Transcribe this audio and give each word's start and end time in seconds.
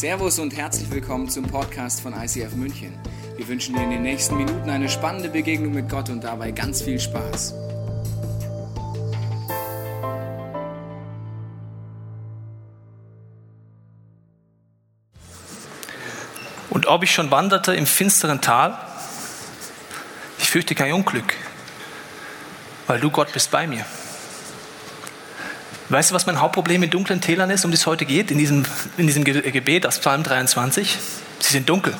Servus 0.00 0.38
und 0.38 0.56
herzlich 0.56 0.90
willkommen 0.90 1.28
zum 1.28 1.44
Podcast 1.44 2.00
von 2.00 2.14
ICF 2.14 2.54
München. 2.54 2.98
Wir 3.36 3.46
wünschen 3.46 3.74
dir 3.74 3.82
in 3.82 3.90
den 3.90 4.00
nächsten 4.00 4.34
Minuten 4.38 4.70
eine 4.70 4.88
spannende 4.88 5.28
Begegnung 5.28 5.74
mit 5.74 5.90
Gott 5.90 6.08
und 6.08 6.24
dabei 6.24 6.52
ganz 6.52 6.80
viel 6.80 6.98
Spaß. 6.98 7.52
Und 16.70 16.86
ob 16.86 17.02
ich 17.02 17.10
schon 17.10 17.30
wanderte 17.30 17.74
im 17.74 17.84
finsteren 17.84 18.40
Tal, 18.40 18.78
ich 20.38 20.48
fürchte 20.48 20.74
kein 20.74 20.94
Unglück, 20.94 21.34
weil 22.86 23.00
du 23.00 23.10
Gott 23.10 23.34
bist 23.34 23.50
bei 23.50 23.66
mir. 23.66 23.84
Weißt 25.90 26.12
du, 26.12 26.14
was 26.14 26.24
mein 26.24 26.40
Hauptproblem 26.40 26.84
in 26.84 26.90
dunklen 26.90 27.20
Tälern 27.20 27.50
ist, 27.50 27.64
um 27.64 27.72
das 27.72 27.84
heute 27.84 28.06
geht, 28.06 28.30
in 28.30 28.38
diesem, 28.38 28.64
in 28.96 29.08
diesem 29.08 29.24
Gebet 29.24 29.86
aus 29.86 29.98
Psalm 29.98 30.22
23? 30.22 30.96
Sie 31.40 31.52
sind 31.52 31.68
dunkel. 31.68 31.94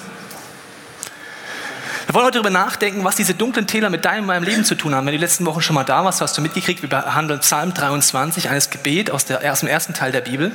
Wir 2.07 2.15
wollen 2.15 2.25
heute 2.25 2.39
darüber 2.39 2.51
nachdenken, 2.51 3.03
was 3.03 3.17
diese 3.17 3.35
dunklen 3.35 3.67
Täler 3.67 3.91
mit 3.91 4.05
deinem 4.05 4.21
und 4.21 4.27
meinem 4.27 4.45
Leben 4.45 4.65
zu 4.65 4.77
tun 4.77 4.95
haben. 4.95 5.07
Wenn 5.07 5.13
du 5.13 5.19
die 5.19 5.25
letzten 5.25 5.45
Wochen 5.45 5.61
schon 5.61 5.75
mal 5.75 5.83
da 5.83 6.05
warst, 6.05 6.21
hast 6.21 6.39
du 6.39 6.41
mitgekriegt, 6.41 6.83
wir 6.83 6.89
behandeln 6.89 7.41
Psalm 7.41 7.75
23, 7.75 8.49
eines 8.49 8.71
Gebet 8.71 9.11
aus, 9.11 9.25
der, 9.25 9.53
aus 9.53 9.61
dem 9.61 9.69
ersten 9.69 9.93
Teil 9.93 10.13
der 10.13 10.21
Bibel. 10.21 10.53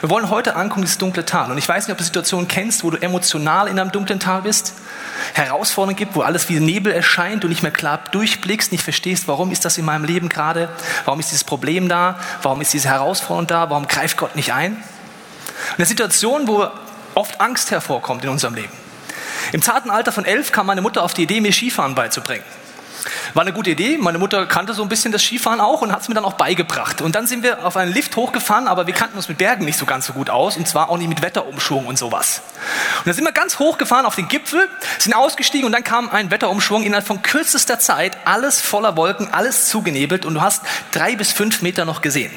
Wir 0.00 0.10
wollen 0.10 0.30
heute 0.30 0.54
angucken, 0.54 0.82
dieses 0.82 0.98
dunkle 0.98 1.24
Tal. 1.24 1.50
Und 1.50 1.58
ich 1.58 1.68
weiß 1.68 1.88
nicht, 1.88 1.92
ob 1.92 1.98
du 1.98 2.04
Situationen 2.04 2.46
kennst, 2.46 2.84
wo 2.84 2.90
du 2.90 3.02
emotional 3.02 3.66
in 3.66 3.80
einem 3.80 3.90
dunklen 3.90 4.20
Tal 4.20 4.42
bist, 4.42 4.74
Herausforderungen 5.36 5.96
gibt, 5.96 6.14
wo 6.14 6.22
alles 6.22 6.48
wie 6.48 6.58
Nebel 6.60 6.92
erscheint, 6.92 7.44
du 7.44 7.48
nicht 7.48 7.62
mehr 7.62 7.72
klar 7.72 8.00
durchblickst, 8.10 8.72
nicht 8.72 8.82
verstehst, 8.82 9.28
warum 9.28 9.52
ist 9.52 9.64
das 9.64 9.76
in 9.76 9.84
meinem 9.84 10.04
Leben 10.04 10.28
gerade, 10.28 10.70
warum 11.04 11.20
ist 11.20 11.30
dieses 11.30 11.44
Problem 11.44 11.88
da, 11.88 12.18
warum 12.42 12.60
ist 12.60 12.72
diese 12.72 12.88
Herausforderung 12.88 13.46
da, 13.46 13.68
warum 13.68 13.86
greift 13.86 14.16
Gott 14.16 14.34
nicht 14.34 14.52
ein. 14.52 14.82
Eine 15.76 15.86
Situation, 15.86 16.48
wo 16.48 16.66
oft 17.14 17.40
Angst 17.40 17.70
hervorkommt 17.70 18.24
in 18.24 18.30
unserem 18.30 18.54
Leben. 18.54 18.72
Im 19.52 19.62
zarten 19.62 19.90
Alter 19.90 20.10
von 20.10 20.24
elf 20.24 20.52
kam 20.52 20.66
meine 20.66 20.80
Mutter 20.80 21.02
auf 21.02 21.14
die 21.14 21.24
Idee, 21.24 21.40
mir 21.40 21.52
Skifahren 21.52 21.94
beizubringen. 21.94 22.44
War 23.36 23.42
eine 23.42 23.52
gute 23.52 23.68
Idee. 23.68 23.98
Meine 23.98 24.16
Mutter 24.16 24.46
kannte 24.46 24.72
so 24.72 24.82
ein 24.82 24.88
bisschen 24.88 25.12
das 25.12 25.22
Skifahren 25.22 25.60
auch 25.60 25.82
und 25.82 25.92
hat 25.92 26.00
es 26.00 26.08
mir 26.08 26.14
dann 26.14 26.24
auch 26.24 26.38
beigebracht. 26.38 27.02
Und 27.02 27.14
dann 27.14 27.26
sind 27.26 27.42
wir 27.42 27.66
auf 27.66 27.76
einen 27.76 27.92
Lift 27.92 28.16
hochgefahren, 28.16 28.66
aber 28.66 28.86
wir 28.86 28.94
kannten 28.94 29.18
uns 29.18 29.28
mit 29.28 29.36
Bergen 29.36 29.66
nicht 29.66 29.78
so 29.78 29.84
ganz 29.84 30.06
so 30.06 30.14
gut 30.14 30.30
aus 30.30 30.56
und 30.56 30.66
zwar 30.66 30.88
auch 30.88 30.96
nicht 30.96 31.10
mit 31.10 31.20
Wetterumschwung 31.20 31.84
und 31.84 31.98
sowas. 31.98 32.40
Und 33.00 33.08
dann 33.08 33.14
sind 33.14 33.24
wir 33.24 33.32
ganz 33.32 33.58
hochgefahren 33.58 34.06
auf 34.06 34.14
den 34.14 34.28
Gipfel, 34.28 34.70
sind 34.98 35.12
ausgestiegen 35.12 35.66
und 35.66 35.72
dann 35.72 35.84
kam 35.84 36.08
ein 36.08 36.30
Wetterumschwung 36.30 36.82
innerhalb 36.82 37.06
von 37.06 37.20
kürzester 37.20 37.78
Zeit, 37.78 38.16
alles 38.24 38.62
voller 38.62 38.96
Wolken, 38.96 39.28
alles 39.30 39.68
zugenebelt 39.68 40.24
und 40.24 40.32
du 40.32 40.40
hast 40.40 40.62
drei 40.92 41.14
bis 41.14 41.30
fünf 41.30 41.60
Meter 41.60 41.84
noch 41.84 42.00
gesehen. 42.00 42.32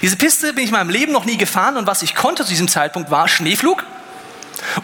Diese 0.00 0.14
Piste 0.14 0.52
bin 0.52 0.62
ich 0.62 0.70
in 0.70 0.76
meinem 0.76 0.90
Leben 0.90 1.10
noch 1.10 1.24
nie 1.24 1.38
gefahren 1.38 1.76
und 1.76 1.88
was 1.88 2.02
ich 2.02 2.14
konnte 2.14 2.44
zu 2.44 2.50
diesem 2.50 2.68
Zeitpunkt 2.68 3.10
war 3.10 3.26
Schneeflug 3.26 3.84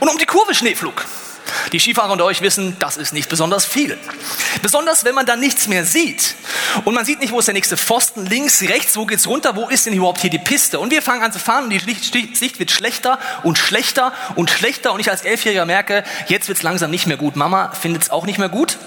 und 0.01 0.09
um 0.09 0.19
die 0.19 0.27
Kurve 0.27 0.57
Schneeflug. 0.57 1.05
Die 1.73 1.81
Skifahrer 1.81 2.13
unter 2.13 2.25
euch 2.25 2.41
wissen, 2.43 2.77
das 2.79 2.97
ist 2.97 3.13
nicht 3.13 3.29
besonders 3.29 3.65
viel. 3.65 3.99
Besonders, 4.63 5.05
wenn 5.05 5.15
man 5.15 5.27
dann 5.27 5.41
nichts 5.41 5.69
mehr 5.69 5.85
sieht. 5.85 6.35
Und 6.85 6.95
man 6.95 7.05
sieht 7.05 7.21
nicht, 7.21 7.33
wo 7.33 7.39
ist 7.39 7.47
der 7.47 7.55
nächste 7.55 7.77
Pfosten, 7.77 8.27
links, 8.27 8.63
rechts, 8.63 8.97
wo 8.97 9.07
geht's 9.07 9.27
runter, 9.27 9.57
wo 9.57 9.69
ist 9.69 9.87
denn 9.87 9.93
überhaupt 9.93 10.21
hier 10.21 10.31
die 10.31 10.39
Piste? 10.39 10.79
Und 10.79 10.91
wir 10.91 11.03
fangen 11.03 11.23
an 11.23 11.33
zu 11.33 11.39
fahren 11.39 11.65
und 11.65 11.71
die 11.71 11.79
Sicht 12.35 12.59
wird 12.59 12.71
schlechter 12.71 13.19
und 13.43 13.59
schlechter 13.59 14.13
und 14.35 14.51
schlechter. 14.51 14.93
Und 14.93 15.01
ich 15.01 15.11
als 15.11 15.23
Elfjähriger 15.23 15.67
merke, 15.67 16.05
jetzt 16.29 16.49
wird's 16.49 16.63
langsam 16.63 16.91
nicht 16.91 17.07
mehr 17.07 17.17
gut. 17.17 17.37
Mama 17.37 17.73
findet's 17.73 18.11
auch 18.11 18.27
nicht 18.27 18.39
mehr 18.39 18.49
gut. 18.49 18.79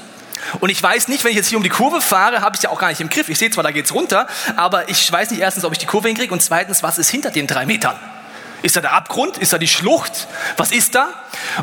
Und 0.59 0.70
ich 0.70 0.81
weiß 0.81 1.08
nicht, 1.09 1.23
wenn 1.23 1.31
ich 1.31 1.38
jetzt 1.38 1.50
hier 1.50 1.58
um 1.58 1.64
die 1.64 1.70
Kurve 1.70 2.02
fahre, 2.02 2.42
habe 2.42 2.56
ich 2.56 2.62
ja 2.62 2.70
auch 2.70 2.80
gar 2.80 2.90
nicht 2.90 3.02
im 3.02 3.09
Griff. 3.09 3.30
Ich 3.30 3.38
sehe 3.38 3.52
zwar, 3.52 3.64
da 3.64 3.72
geht's 3.72 3.94
runter, 3.94 4.28
aber 4.56 4.90
ich 4.90 5.12
weiß 5.12 5.31
nicht 5.31 5.42
erstens, 5.42 5.66
ob 5.66 5.73
ich 5.73 5.80
die 5.80 5.86
Kurve 5.86 6.08
hinkriege 6.08 6.34
und 6.34 6.42
zweitens, 6.42 6.81
was 6.84 6.97
ist 6.97 7.09
hinter 7.09 7.31
den 7.31 7.47
drei 7.47 7.66
Metern? 7.66 7.97
Ist 8.62 8.76
da 8.76 8.82
der 8.82 8.94
Abgrund? 8.94 9.38
Ist 9.38 9.54
da 9.54 9.58
die 9.58 9.68
Schlucht? 9.68 10.28
Was 10.58 10.72
ist 10.72 10.96
da? 10.96 11.10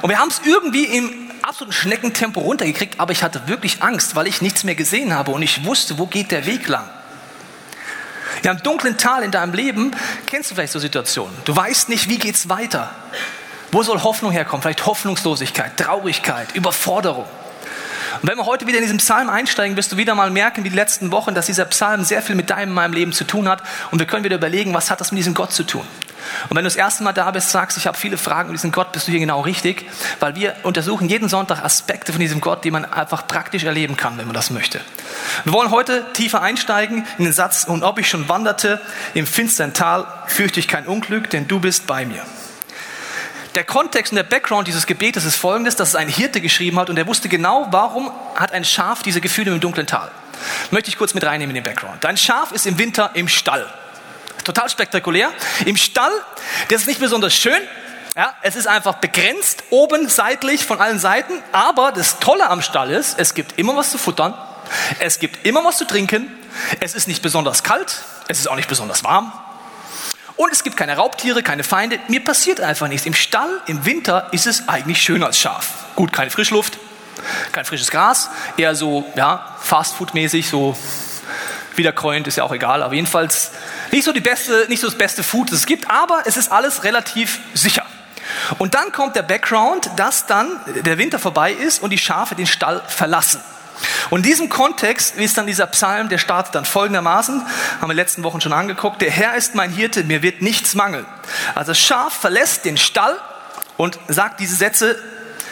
Und 0.01 0.09
wir 0.09 0.19
haben 0.19 0.29
es 0.29 0.41
irgendwie 0.45 0.85
im 0.85 1.31
absoluten 1.43 1.73
Schneckentempo 1.73 2.41
runtergekriegt, 2.41 2.99
aber 2.99 3.13
ich 3.13 3.23
hatte 3.23 3.47
wirklich 3.47 3.83
Angst, 3.83 4.17
weil 4.17 4.27
ich 4.27 4.41
nichts 4.41 4.65
mehr 4.65 4.75
gesehen 4.75 5.15
habe 5.15 5.31
und 5.31 5.43
ich 5.43 5.65
wusste, 5.65 5.99
wo 5.99 6.07
geht 6.07 6.31
der 6.31 6.47
Weg 6.47 6.69
lang. 6.69 6.89
In 8.43 8.51
einem 8.51 8.63
dunklen 8.63 8.99
Tal 8.99 9.23
in 9.23 9.31
deinem 9.31 9.55
Leben 9.55 9.93
kennst 10.27 10.51
du 10.51 10.55
vielleicht 10.55 10.73
so 10.73 10.79
Situationen. 10.79 11.37
Du 11.45 11.55
weißt 11.55 11.89
nicht, 11.89 12.09
wie 12.09 12.19
geht's 12.19 12.49
weiter. 12.49 12.95
Wo 13.73 13.83
soll 13.83 14.03
Hoffnung 14.03 14.31
herkommen? 14.31 14.63
Vielleicht 14.63 14.87
Hoffnungslosigkeit, 14.87 15.77
Traurigkeit, 15.77 16.55
Überforderung. 16.55 17.27
Und 18.23 18.31
wenn 18.31 18.39
wir 18.39 18.47
heute 18.47 18.67
wieder 18.67 18.79
in 18.79 18.85
diesen 18.85 18.99
Psalm 18.99 19.29
einsteigen, 19.29 19.77
wirst 19.77 19.93
du 19.93 19.97
wieder 19.97 20.15
mal 20.15 20.31
merken, 20.31 20.65
wie 20.65 20.71
die 20.71 20.77
letzten 20.77 21.11
Wochen, 21.11 21.35
dass 21.35 21.47
dieser 21.47 21.65
Psalm 21.67 22.05
sehr 22.05 22.23
viel 22.23 22.35
mit 22.35 22.51
deinem 22.51 22.73
meinem 22.73 22.95
Leben 22.95 23.13
zu 23.13 23.25
tun 23.25 23.49
hat. 23.49 23.63
Und 23.91 23.99
wir 23.99 24.07
können 24.07 24.25
wieder 24.25 24.37
überlegen, 24.37 24.73
was 24.75 24.91
hat 24.91 25.01
das 25.01 25.13
mit 25.13 25.19
diesem 25.19 25.35
Gott 25.35 25.53
zu 25.53 25.65
tun? 25.65 25.87
Und 26.49 26.57
wenn 26.57 26.65
du 26.65 26.69
das 26.69 26.77
erste 26.77 27.03
Mal 27.03 27.13
da 27.13 27.31
bist, 27.31 27.51
sagst, 27.51 27.77
ich 27.77 27.87
habe 27.87 27.97
viele 27.97 28.19
Fragen 28.19 28.49
über 28.49 28.57
diesen 28.57 28.73
Gott, 28.73 28.93
bist 28.93 29.07
du 29.07 29.11
hier 29.11 29.21
genau 29.21 29.41
richtig, 29.41 29.89
weil 30.21 30.35
wir 30.35 30.55
untersuchen 30.63 31.09
jeden 31.09 31.29
Sonntag 31.29 31.65
Aspekte 31.65 32.13
von 32.13 32.21
diesem 32.21 32.41
Gott, 32.41 32.65
die 32.65 32.71
man 32.71 32.85
einfach 32.85 33.27
praktisch 33.27 33.65
erleben 33.65 33.97
kann, 33.97 34.19
wenn 34.19 34.27
man 34.27 34.35
das 34.35 34.51
möchte. 34.51 34.81
Wir 35.45 35.53
wollen 35.53 35.71
heute 35.71 36.05
tiefer 36.13 36.43
einsteigen 36.43 37.07
in 37.19 37.25
den 37.25 37.33
Satz, 37.33 37.65
und 37.65 37.83
ob 37.83 37.99
ich 37.99 38.09
schon 38.09 38.29
wanderte 38.29 38.81
im 39.15 39.27
finstern 39.27 39.75
Tal, 39.75 40.07
fürchte 40.27 40.61
ich 40.61 40.69
kein 40.69 40.87
Unglück, 40.87 41.31
denn 41.31 41.49
du 41.49 41.61
bist 41.61 41.87
bei 41.87 42.05
mir. 42.07 42.23
Der 43.55 43.65
Kontext 43.65 44.13
und 44.13 44.17
der 44.17 44.23
Background 44.23 44.69
dieses 44.69 44.87
Gebetes 44.87 45.25
ist 45.25 45.37
folgendes, 45.37 45.77
dass 45.77 45.89
es 45.89 45.97
ein 45.97 46.09
Hirte 46.09 46.43
geschrieben 46.43 46.79
hat 46.79 46.91
und 46.91 46.99
er 46.99 47.07
wusste 47.07 47.31
genau, 47.31 47.69
warum 47.71 48.11
hat 48.35 48.53
ein 48.53 48.65
Schaf 48.65 49.03
diese 49.03 49.23
Gefühle 49.23 49.53
im 49.53 49.61
dunklen 49.61 49.87
Tal. 49.87 50.11
Möchte 50.71 50.91
ich 50.91 50.99
kurz 50.99 51.15
mit 51.15 51.25
reinnehmen 51.25 51.57
in 51.57 51.63
den 51.63 51.65
Background. 51.65 52.05
Dein 52.05 52.19
Schaf 52.19 52.53
ist 52.53 52.67
im 52.67 52.79
Winter 52.79 53.13
im 53.15 53.29
Stall 53.29 53.67
total 54.47 54.71
spektakulär. 54.71 55.31
Im 55.65 55.77
Stall, 55.77 56.13
das 56.69 56.83
ist 56.83 56.87
nicht 56.87 57.01
besonders 57.01 57.35
schön. 57.35 57.61
Ja, 58.17 58.35
es 58.41 58.57
ist 58.57 58.67
einfach 58.67 58.95
begrenzt, 58.95 59.65
oben 59.69 60.09
seitlich 60.09 60.65
von 60.65 60.81
allen 60.81 60.99
Seiten. 60.99 61.35
Aber 61.53 61.93
das 61.93 62.19
Tolle 62.19 62.49
am 62.49 62.63
Stall 62.63 62.91
ist, 62.91 63.19
es 63.19 63.35
gibt 63.35 63.59
immer 63.59 63.77
was 63.77 63.91
zu 63.91 63.99
futtern. 63.99 64.33
Es 64.99 65.19
gibt 65.19 65.45
immer 65.47 65.63
was 65.65 65.77
zu 65.77 65.85
trinken. 65.85 66.31
Es 66.81 66.95
ist 66.95 67.09
nicht 67.09 67.23
besonders 67.23 67.63
kalt. 67.63 68.03
Es 68.29 68.39
ist 68.39 68.49
auch 68.49 68.57
nicht 68.57 68.69
besonders 68.69 69.05
warm. 69.05 69.33
Und 70.37 70.53
es 70.53 70.63
gibt 70.63 70.77
keine 70.77 70.97
Raubtiere, 70.97 71.43
keine 71.43 71.65
Feinde. 71.65 71.99
Mir 72.09 72.23
passiert 72.25 72.61
einfach 72.61 72.89
nichts. 72.89 73.07
Im 73.07 73.15
Stall, 73.15 73.61
im 73.67 73.85
Winter 73.85 74.29
ist 74.33 74.47
es 74.47 74.69
eigentlich 74.69 75.03
schöner 75.03 75.27
als 75.27 75.39
Schaf. 75.39 75.71
Gut, 75.95 76.13
keine 76.13 76.31
Frischluft, 76.31 76.79
kein 77.53 77.65
frisches 77.65 77.91
Gras, 77.91 78.31
eher 78.57 78.75
so, 78.75 79.11
ja, 79.17 79.57
Fastfood-mäßig, 79.63 80.49
so 80.49 80.77
wiederkäuend, 81.75 82.27
ist 82.27 82.37
ja 82.37 82.45
auch 82.45 82.53
egal. 82.53 82.83
Aber 82.83 82.95
jedenfalls 82.95 83.53
nicht 83.97 84.05
so, 84.05 84.13
die 84.13 84.21
beste, 84.21 84.67
nicht 84.69 84.81
so 84.81 84.87
das 84.87 84.99
beste 84.99 85.23
Food, 85.23 85.51
das 85.51 85.61
es 85.61 85.67
gibt, 85.67 85.91
aber 85.91 86.23
es 86.27 86.37
ist 86.37 86.53
alles 86.53 86.85
relativ 86.85 87.41
sicher. 87.55 87.85
Und 88.59 88.75
dann 88.75 88.93
kommt 88.93 89.17
der 89.17 89.23
Background, 89.23 89.91
dass 89.97 90.27
dann 90.27 90.61
der 90.85 90.99
Winter 90.99 91.19
vorbei 91.19 91.53
ist 91.53 91.83
und 91.83 91.91
die 91.91 91.99
Schafe 91.99 92.35
den 92.35 92.47
Stall 92.47 92.83
verlassen. 92.89 93.41
Und 94.11 94.19
in 94.19 94.23
diesem 94.25 94.49
Kontext 94.49 95.17
ist 95.17 95.39
dann 95.39 95.47
dieser 95.47 95.67
Psalm, 95.67 96.09
der 96.09 96.19
startet 96.19 96.55
dann 96.55 96.65
folgendermaßen, 96.65 97.43
haben 97.81 97.89
wir 97.89 97.95
letzten 97.95 98.23
Wochen 98.23 98.41
schon 98.41 98.53
angeguckt, 98.53 99.01
der 99.01 99.11
Herr 99.11 99.35
ist 99.35 99.55
mein 99.55 99.71
Hirte, 99.71 100.05
mir 100.05 100.23
wird 100.23 100.43
nichts 100.43 100.75
mangeln. 100.75 101.07
Also 101.55 101.73
das 101.73 101.79
Schaf 101.79 102.13
verlässt 102.13 102.65
den 102.65 102.77
Stall 102.77 103.17
und 103.77 103.99
sagt 104.09 104.41
diese 104.41 104.57
Sätze 104.57 104.99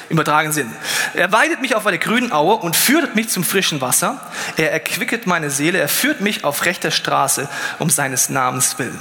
im 0.08 0.14
übertragenen 0.14 0.52
Sinn. 0.52 0.72
Er 1.14 1.32
weidet 1.32 1.60
mich 1.60 1.74
auf 1.74 1.86
eine 1.86 1.98
grünen 1.98 2.32
Aue 2.32 2.56
und 2.56 2.76
führt 2.76 3.14
mich 3.14 3.28
zum 3.28 3.44
frischen 3.44 3.80
Wasser. 3.80 4.20
Er 4.56 4.72
erquicket 4.72 5.26
meine 5.26 5.50
Seele, 5.50 5.78
er 5.78 5.88
führt 5.88 6.20
mich 6.20 6.44
auf 6.44 6.64
rechter 6.64 6.90
Straße 6.90 7.48
um 7.78 7.90
seines 7.90 8.28
Namens 8.28 8.78
willen. 8.78 9.00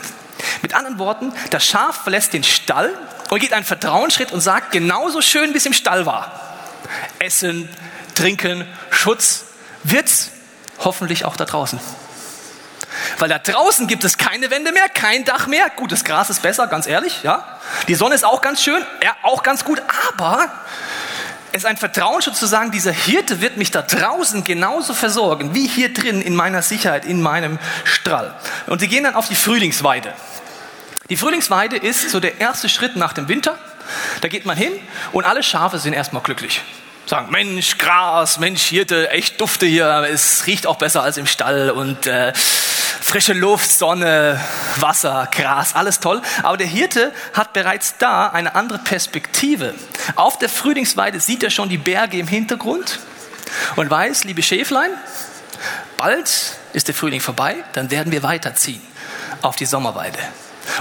Mit 0.62 0.74
anderen 0.74 1.00
Worten, 1.00 1.34
das 1.52 1.66
Schaf 1.66 2.04
verlässt 2.04 2.34
den 2.34 2.44
Stall 2.44 2.94
und 3.30 3.40
geht 3.40 3.54
einen 3.54 3.66
Vertrauensschritt 3.66 4.32
und 4.32 4.42
sagt, 4.42 4.72
genauso 4.72 5.22
schön 5.22 5.54
wie 5.54 5.58
es 5.58 5.66
im 5.66 5.74
Stall 5.74 6.06
war. 6.06 6.40
Essen, 7.20 7.70
Trinken, 8.16 8.68
Schutz 8.90 9.46
wird's 9.84 10.32
hoffentlich 10.80 11.26
auch 11.26 11.36
da 11.36 11.46
draußen. 11.46 11.80
Weil 13.18 13.30
da 13.30 13.40
draußen 13.40 13.88
gibt 13.88 14.04
es 14.04 14.18
keine 14.18 14.52
Wände 14.52 14.72
mehr, 14.72 14.88
kein 14.90 15.26
Dach 15.26 15.48
mehr. 15.48 15.70
Gut, 15.72 15.92
das 15.92 16.04
Gras 16.04 16.30
ist 16.30 16.42
besser, 16.42 16.68
ganz 16.68 16.88
ehrlich, 16.88 17.24
ja. 17.24 17.60
Die 17.88 17.96
Sonne 17.96 18.16
ist 18.16 18.24
auch 18.26 18.42
ganz 18.42 18.62
schön, 18.62 18.84
ja, 19.04 19.16
auch 19.24 19.44
ganz 19.44 19.64
gut, 19.64 19.82
aber 20.18 20.50
ist 21.54 21.66
ein 21.66 21.78
Vertrauensschutz 21.78 22.40
zu 22.40 22.48
sagen, 22.48 22.72
dieser 22.72 22.92
Hirte 22.92 23.40
wird 23.40 23.58
mich 23.58 23.72
da 23.72 23.84
draußen 23.84 24.44
genauso 24.44 24.94
versorgen, 24.94 25.54
wie 25.54 25.68
hier 25.68 25.94
drin 25.94 26.22
in 26.22 26.36
meiner 26.36 26.62
Sicherheit, 26.62 27.06
in 27.06 27.22
meinem 27.22 27.60
Strall. 27.84 28.34
Und 28.68 28.80
sie 28.80 28.88
gehen 28.88 29.04
dann 29.04 29.16
auf 29.16 29.28
die 29.28 29.36
Frühlingsweide. 29.36 30.14
Die 31.10 31.16
Frühlingsweide 31.16 31.78
ist 31.78 32.10
so 32.10 32.20
der 32.20 32.42
erste 32.42 32.70
Schritt 32.70 32.96
nach 32.96 33.14
dem 33.14 33.28
Winter. 33.28 33.58
Da 34.22 34.30
geht 34.30 34.46
man 34.46 34.58
hin 34.58 34.72
und 35.12 35.26
alle 35.26 35.44
Schafe 35.44 35.78
sind 35.78 35.94
erstmal 35.94 36.24
glücklich. 36.24 36.62
Sagen, 37.06 37.30
Mensch, 37.32 37.78
Gras, 37.78 38.40
Mensch, 38.40 38.64
Hirte, 38.64 39.10
echt 39.12 39.40
dufte 39.40 39.66
hier, 39.66 40.08
es 40.10 40.48
riecht 40.48 40.66
auch 40.66 40.78
besser 40.78 41.04
als 41.04 41.18
im 41.18 41.28
Stall 41.28 41.70
und 41.70 42.08
äh, 42.08 42.32
frische 43.04 43.34
Luft, 43.34 43.70
Sonne, 43.70 44.40
Wasser, 44.78 45.28
Gras, 45.32 45.76
alles 45.76 46.00
toll. 46.00 46.22
Aber 46.42 46.58
der 46.58 46.68
Hirte 46.68 47.12
hat 47.34 47.54
bereits 47.54 47.98
da 47.98 48.30
eine 48.30 48.56
andere 48.56 48.80
Perspektive. 48.80 49.76
Auf 50.16 50.40
der 50.40 50.50
Frühlingsweide 50.50 51.20
sieht 51.20 51.44
er 51.44 51.50
schon 51.50 51.70
die 51.70 51.78
Berge 51.78 52.18
im 52.18 52.28
Hintergrund 52.28 53.00
und 53.76 53.90
weiß, 53.90 54.24
liebe 54.24 54.42
Schäflein, 54.42 54.90
bald 55.98 56.58
ist 56.72 56.88
der 56.88 56.96
Frühling 56.96 57.20
vorbei, 57.20 57.58
dann 57.74 57.92
werden 57.92 58.12
wir 58.12 58.24
weiterziehen 58.24 58.82
auf 59.42 59.56
die 59.58 59.66
Sommerweide. 59.66 60.20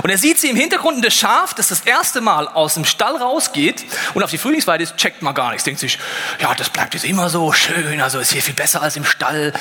Und 0.03 0.11
er 0.11 0.19
sieht 0.19 0.39
sie 0.39 0.49
im 0.49 0.57
Hintergrund 0.57 0.97
und 0.97 1.05
das 1.05 1.15
Schaf, 1.15 1.55
das 1.55 1.69
das 1.69 1.81
erste 1.81 2.21
Mal 2.21 2.49
aus 2.49 2.75
dem 2.75 2.85
Stall 2.85 3.17
rausgeht 3.17 3.85
und 4.15 4.23
auf 4.23 4.31
die 4.31 4.39
Frühlingsweide 4.39 4.85
ist, 4.85 4.97
checkt 4.97 5.23
mal 5.23 5.33
gar 5.33 5.51
nichts. 5.51 5.65
Denkt 5.65 5.81
sich, 5.81 5.99
ja, 6.41 6.55
das 6.55 6.71
bleibt 6.71 6.95
jetzt 6.95 7.05
immer 7.05 7.29
so 7.29 7.53
schön, 7.53 8.01
also 8.01 8.19
ist 8.19 8.33
hier 8.33 8.43
viel 8.43 8.55
besser 8.55 8.83
als 8.83 8.97
im 8.97 9.05
Stall. 9.05 9.53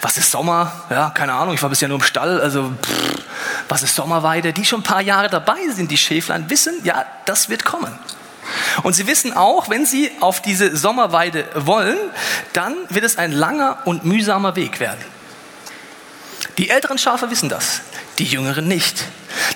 Was 0.00 0.18
ist 0.18 0.30
Sommer? 0.30 0.72
Ja, 0.90 1.10
keine 1.10 1.34
Ahnung, 1.34 1.54
ich 1.54 1.62
war 1.62 1.70
bisher 1.70 1.88
nur 1.88 1.98
im 1.98 2.04
Stall, 2.04 2.40
also 2.40 2.72
pff, 2.82 3.22
was 3.68 3.82
ist 3.82 3.94
Sommerweide? 3.94 4.52
Die 4.52 4.64
schon 4.64 4.80
ein 4.80 4.84
paar 4.84 5.02
Jahre 5.02 5.28
dabei 5.28 5.68
sind, 5.72 5.90
die 5.90 5.98
Schäflein, 5.98 6.50
wissen, 6.50 6.74
ja, 6.84 7.04
das 7.24 7.48
wird 7.48 7.64
kommen. 7.64 7.96
Und 8.82 8.94
sie 8.94 9.06
wissen 9.06 9.32
auch, 9.32 9.68
wenn 9.68 9.84
sie 9.86 10.10
auf 10.20 10.40
diese 10.40 10.76
Sommerweide 10.76 11.46
wollen, 11.54 11.98
dann 12.52 12.74
wird 12.88 13.04
es 13.04 13.18
ein 13.18 13.32
langer 13.32 13.78
und 13.84 14.04
mühsamer 14.04 14.56
Weg 14.56 14.80
werden. 14.80 15.04
Die 16.56 16.70
älteren 16.70 16.98
Schafe 16.98 17.30
wissen 17.30 17.48
das, 17.48 17.82
die 18.18 18.24
jüngeren 18.24 18.66
nicht. 18.66 19.04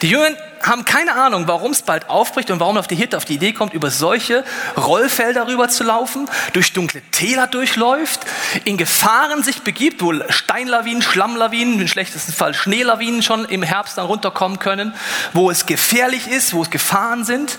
Die 0.03 0.09
Jüngeren 0.09 0.37
haben 0.61 0.85
keine 0.85 1.15
Ahnung, 1.15 1.47
warum 1.47 1.71
es 1.71 1.83
bald 1.83 2.11
aufbricht 2.11 2.51
und 2.51 2.59
warum 2.59 2.77
auf 2.77 2.89
die 2.89 2.97
Hirte 2.97 3.17
auf 3.17 3.25
die 3.25 3.35
Idee 3.35 3.53
kommt, 3.53 3.73
über 3.73 3.91
solche 3.91 4.45
Rollfelder 4.77 5.47
rüber 5.47 5.69
zu 5.69 5.85
laufen, 5.85 6.29
durch 6.53 6.73
dunkle 6.73 7.03
Täler 7.13 7.47
durchläuft, 7.47 8.21
in 8.65 8.77
Gefahren 8.77 9.45
sich 9.45 9.63
begibt, 9.63 10.03
wo 10.03 10.13
Steinlawinen, 10.29 11.03
Schlammlawinen, 11.03 11.81
im 11.81 11.87
schlechtesten 11.87 12.33
Fall 12.33 12.53
Schneelawinen 12.53 13.23
schon 13.23 13.45
im 13.45 13.63
Herbst 13.63 13.97
dann 13.97 14.07
runterkommen 14.07 14.59
können, 14.59 14.93
wo 15.35 15.51
es 15.51 15.67
gefährlich 15.67 16.27
ist, 16.27 16.53
wo 16.53 16.63
es 16.63 16.71
Gefahren 16.71 17.25
sind. 17.25 17.59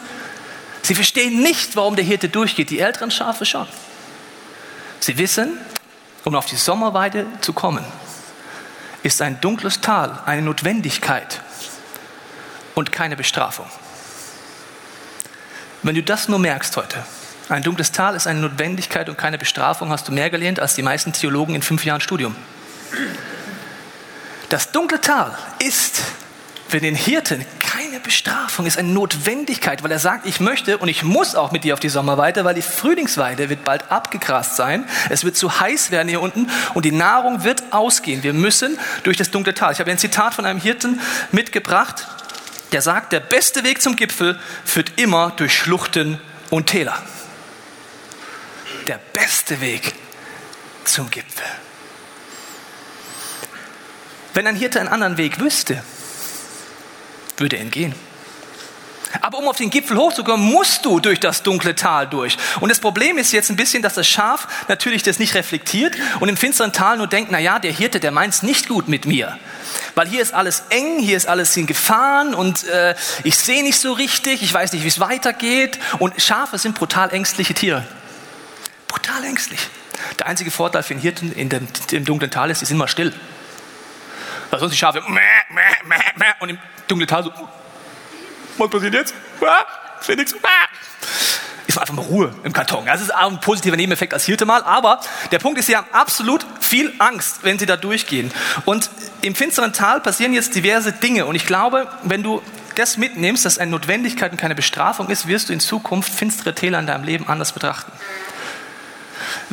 Sie 0.82 0.96
verstehen 0.96 1.42
nicht, 1.42 1.78
warum 1.78 1.96
der 1.96 2.04
Hirte 2.04 2.28
durchgeht, 2.28 2.70
die 2.70 2.80
älteren 2.80 3.10
Schafe 3.10 3.46
schon. 3.46 3.68
Sie 5.00 5.18
wissen, 5.18 5.58
um 6.26 6.36
auf 6.36 6.46
die 6.46 6.58
Sommerweide 6.58 7.26
zu 7.40 7.54
kommen, 7.54 7.86
ist 9.02 9.22
ein 9.22 9.40
dunkles 9.40 9.80
Tal 9.80 10.20
eine 10.26 10.42
Notwendigkeit 10.42 11.42
und 12.76 12.92
keine 12.92 13.16
Bestrafung. 13.16 13.66
Wenn 15.84 15.96
du 15.96 16.04
das 16.04 16.30
nur 16.30 16.40
merkst 16.40 16.78
heute, 16.78 17.04
ein 17.50 17.62
dunkles 17.62 17.92
Tal 17.92 18.16
ist 18.16 18.26
eine 18.26 18.40
Notwendigkeit 18.40 19.10
und 19.10 19.18
keine 19.18 19.38
Bestrafung, 19.38 19.90
hast 19.90 20.08
du 20.08 20.12
mehr 20.12 20.30
gelernt 20.30 20.60
als 20.60 20.76
die 20.76 20.82
meisten 20.82 21.12
Theologen 21.12 21.56
in 21.56 21.62
fünf 21.62 21.84
Jahren 21.84 22.02
Studium. 22.02 22.36
Das 24.50 24.72
dunkle 24.72 25.02
Tal 25.02 25.38
ist 25.60 26.02
für 26.68 26.80
den 26.80 26.96
Hirten 26.96 27.46
keine 27.60 28.00
Bestrafung, 28.00 28.66
ist 28.66 28.78
eine 28.78 28.90
Notwendigkeit, 28.90 29.84
weil 29.84 29.92
er 29.92 30.00
sagt, 30.00 30.26
ich 30.26 30.40
möchte 30.40 30.78
und 30.78 30.88
ich 30.88 31.04
muss 31.04 31.36
auch 31.36 31.52
mit 31.52 31.64
dir 31.64 31.74
auf 31.74 31.80
die 31.80 31.90
Sommerweide, 31.90 32.46
weil 32.46 32.56
die 32.56 32.62
Frühlingsweide 32.62 33.50
wird 33.50 33.64
bald 33.64 33.92
abgegrast 33.92 34.56
sein. 34.56 34.86
Es 35.10 35.24
wird 35.24 35.36
zu 35.36 35.60
heiß 35.60 35.92
werden 35.92 36.08
hier 36.08 36.22
unten 36.22 36.50
und 36.74 36.86
die 36.86 36.92
Nahrung 36.92 37.44
wird 37.44 37.62
ausgehen. 37.72 38.24
Wir 38.24 38.34
müssen 38.34 38.80
durch 39.04 39.18
das 39.18 39.32
dunkle 39.32 39.54
Tal. 39.54 39.74
Ich 39.74 39.80
habe 39.80 39.92
ein 39.92 39.98
Zitat 39.98 40.34
von 40.34 40.46
einem 40.46 40.60
Hirten 40.60 41.00
mitgebracht, 41.32 42.08
der 42.74 42.82
sagt, 42.82 43.14
der 43.14 43.20
beste 43.20 43.64
Weg 43.64 43.82
zum 43.82 43.96
Gipfel 43.96 44.40
führt 44.66 45.00
immer 45.00 45.32
durch 45.32 45.56
Schluchten 45.56 46.20
und 46.50 46.68
Täler. 46.68 47.02
Der 48.88 49.00
beste 49.14 49.62
Weg 49.62 49.94
zum 50.84 51.10
Gipfel. 51.10 51.46
Wenn 54.34 54.48
ein 54.48 54.56
Hirte 54.56 54.80
einen 54.80 54.90
anderen 54.90 55.18
Weg 55.18 55.40
wüsste, 55.40 55.84
würde 57.38 57.58
entgehen. 57.58 57.94
Aber 59.22 59.38
um 59.38 59.48
auf 59.48 59.58
den 59.58 59.70
Gipfel 59.70 59.98
hochzukommen, 59.98 60.46
musst 60.46 60.86
du 60.86 61.00
durch 61.00 61.20
das 61.20 61.44
dunkle 61.44 61.76
Tal 61.76 62.08
durch. 62.08 62.38
Und 62.60 62.70
das 62.70 62.80
Problem 62.80 63.18
ist 63.18 63.32
jetzt 63.32 63.50
ein 63.50 63.56
bisschen, 63.56 63.84
dass 63.84 63.94
das 63.94 64.08
Schaf 64.08 64.48
natürlich 64.68 65.04
das 65.04 65.20
nicht 65.20 65.36
reflektiert 65.36 65.96
und 66.20 66.30
im 66.30 66.38
finsteren 66.38 66.74
Tal 66.74 66.98
nur 66.98 67.08
denkt, 67.08 67.32
na 67.32 67.40
ja, 67.40 67.60
der 67.60 67.72
Hirte, 67.72 68.00
der 68.00 68.12
meint 68.12 68.34
es 68.34 68.44
nicht 68.44 68.68
gut 68.68 68.88
mit 68.88 69.06
mir. 69.06 69.38
Weil 69.96 70.08
hier 70.08 70.22
ist 70.22 70.34
alles 70.34 70.64
eng, 70.70 71.00
hier 71.00 71.18
ist 71.18 71.28
alles 71.28 71.56
in 71.58 71.68
Gefahren 71.68 72.34
und 72.34 72.64
äh, 72.66 72.96
ich 73.24 73.38
sehe 73.38 73.64
nicht 73.64 73.80
so 73.80 73.94
richtig, 73.94 74.42
ich 74.42 74.54
weiß 74.54 74.74
nicht, 74.74 74.84
wie 74.84 74.88
es 74.88 75.00
weitergeht. 75.00 75.80
Und 76.00 76.20
Schafe 76.22 76.58
sind 76.58 76.76
brutal 76.76 77.14
ängstliche 77.14 77.54
Tiere. 77.54 77.86
Brutal 78.88 79.24
ängstlich. 79.24 79.60
Der 80.20 80.28
einzige 80.28 80.52
Vorteil 80.52 80.84
für 80.84 80.94
den 80.94 81.02
Hirten 81.02 81.32
in 81.32 81.50
dem, 81.50 81.68
im 81.92 82.06
dunklen 82.06 82.32
Tal 82.32 82.50
ist, 82.50 82.62
die 82.62 82.66
sind 82.66 82.78
mal 82.78 82.88
still. 82.88 83.14
Weil 84.50 84.60
sonst 84.60 84.72
die 84.72 84.78
Schafe 84.78 85.02
mäh, 85.02 85.20
mäh, 85.50 85.62
mäh, 85.86 85.96
mäh, 86.16 86.26
und 86.40 86.50
im 86.50 86.60
dunklen 86.88 87.08
Tal 87.08 87.24
so, 87.24 87.32
was 88.58 88.70
passiert 88.70 88.94
jetzt? 88.94 89.14
Ah, 89.42 89.66
Phoenix, 90.00 90.36
ah. 90.44 90.48
Ist 91.66 91.78
einfach 91.78 91.94
mal 91.94 92.02
Ruhe 92.04 92.36
im 92.44 92.52
Karton. 92.52 92.86
Das 92.86 93.02
ist 93.02 93.12
ein 93.12 93.40
positiver 93.40 93.78
Nebeneffekt 93.78 94.14
als 94.14 94.26
Hirte 94.26 94.46
mal. 94.46 94.64
Aber 94.64 95.00
der 95.32 95.40
Punkt 95.40 95.58
ist, 95.58 95.68
sie 95.68 95.78
haben 95.78 95.88
absolut 95.92 96.46
viel 96.60 96.94
Angst, 97.00 97.40
wenn 97.44 97.58
sie 97.58 97.66
da 97.66 97.78
durchgehen. 97.78 98.32
Und 98.66 98.90
im 99.22 99.34
finsteren 99.34 99.72
Tal 99.72 100.02
passieren 100.02 100.34
jetzt 100.34 100.56
diverse 100.56 100.92
Dinge. 100.92 101.26
Und 101.26 101.36
ich 101.36 101.46
glaube, 101.46 101.88
wenn 102.04 102.22
du 102.22 102.42
das 102.76 102.98
mitnimmst, 102.98 103.46
dass 103.46 103.58
eine 103.58 103.72
Notwendigkeit 103.72 104.32
und 104.32 104.38
keine 104.38 104.56
Bestrafung 104.56 105.10
ist, 105.10 105.28
wirst 105.28 105.50
du 105.50 105.54
in 105.54 105.60
Zukunft 105.60 106.14
finstere 106.14 106.54
Täler 106.54 106.80
in 106.80 106.88
deinem 106.88 107.04
Leben 107.06 107.28
anders 107.28 107.54
betrachten. 107.54 107.92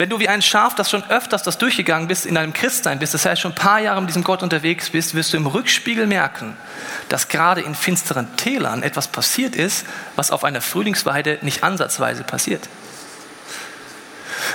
Wenn 0.01 0.09
du 0.09 0.19
wie 0.19 0.31
ein 0.31 0.41
Schaf, 0.41 0.75
das 0.75 0.89
schon 0.89 1.05
öfters 1.11 1.43
das 1.43 1.59
durchgegangen 1.59 2.09
bist, 2.09 2.25
in 2.25 2.35
deinem 2.35 2.55
Christsein 2.55 2.99
bist, 2.99 3.13
das 3.13 3.27
heißt 3.27 3.43
schon 3.43 3.53
ein 3.53 3.55
paar 3.55 3.81
Jahre 3.81 4.01
mit 4.01 4.09
diesem 4.09 4.25
Gott 4.25 4.43
unterwegs 4.43 4.89
bist, 4.89 5.15
wirst 5.15 5.35
du 5.35 5.37
im 5.37 5.47
Rückspiegel 5.47 6.07
merken, 6.07 6.57
dass 7.11 7.29
gerade 7.29 7.61
in 7.61 7.75
finsteren 7.75 8.35
Tälern 8.39 8.83
etwas 8.83 9.09
passiert 9.09 9.55
ist, 9.55 9.85
was 10.17 10.31
auf 10.31 10.43
einer 10.43 10.63
Frühlingsweide 10.63 11.37
nicht 11.43 11.63
ansatzweise 11.65 12.25
passiert. 12.25 12.67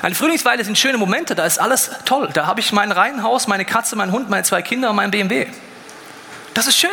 Eine 0.01 0.15
Frühlingsweide 0.15 0.63
sind 0.63 0.79
schöne 0.79 0.97
Momente, 0.97 1.35
da 1.35 1.45
ist 1.45 1.59
alles 1.59 1.91
toll. 2.05 2.31
Da 2.33 2.47
habe 2.47 2.59
ich 2.59 2.71
mein 2.71 2.91
Reihenhaus, 2.91 3.45
meine 3.45 3.65
Katze, 3.65 3.95
meinen 3.95 4.13
Hund, 4.13 4.31
meine 4.31 4.41
zwei 4.41 4.63
Kinder 4.63 4.89
und 4.89 4.95
mein 4.95 5.11
BMW. 5.11 5.45
Das 6.55 6.65
ist 6.65 6.75
schön. 6.75 6.89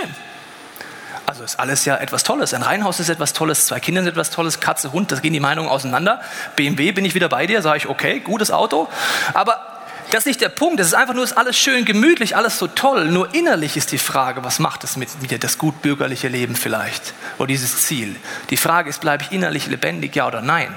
Also 1.27 1.45
ist 1.45 1.59
alles 1.59 1.85
ja 1.85 1.97
etwas 1.97 2.25
Tolles. 2.25 2.53
Ein 2.53 2.63
Reihenhaus 2.63 3.01
ist 3.01 3.09
etwas 3.09 3.33
Tolles, 3.33 3.67
zwei 3.67 3.81
Kinder 3.81 4.03
sind 4.03 4.11
etwas 4.11 4.31
Tolles, 4.31 4.61
Katze, 4.61 4.93
Hund, 4.93 5.13
das 5.13 5.23
gehen 5.23 5.33
die 5.33 5.41
Meinungen 5.41 5.69
auseinander. 5.69 6.21
BMW 6.57 6.93
bin 6.93 7.05
ich 7.05 7.15
wieder 7.15 7.29
bei 7.29 7.47
dir, 7.47 7.63
sage 7.63 7.79
ich, 7.79 7.89
okay, 7.89 8.21
gutes 8.21 8.51
Auto. 8.51 8.89
Aber 9.33 9.73
das 10.13 10.21
ist 10.21 10.27
nicht 10.27 10.41
der 10.43 10.51
Punkt. 10.51 10.79
Das 10.79 10.89
ist 10.89 10.95
einfach 10.95 11.15
nur, 11.15 11.25
ist 11.25 11.39
alles 11.39 11.57
schön 11.57 11.87
gemütlich, 11.87 12.37
alles 12.37 12.59
so 12.59 12.67
toll. 12.67 13.07
Nur 13.07 13.35
innerlich 13.35 13.79
ist 13.79 13.93
die 13.93 13.99
Frage, 13.99 14.45
was 14.45 14.59
macht 14.59 14.85
es 14.85 14.97
mit 14.97 15.09
mir, 15.23 15.39
das 15.39 15.57
gutbürgerliche 15.57 16.29
Leben 16.29 16.55
vielleicht? 16.55 17.15
Oder 17.39 17.47
dieses 17.47 17.87
Ziel? 17.87 18.17
Die 18.51 18.59
Frage 18.59 18.91
ist, 18.91 19.01
bleibe 19.01 19.25
ich 19.25 19.33
innerlich 19.33 19.69
lebendig, 19.69 20.15
ja 20.15 20.27
oder 20.27 20.43
nein? 20.43 20.77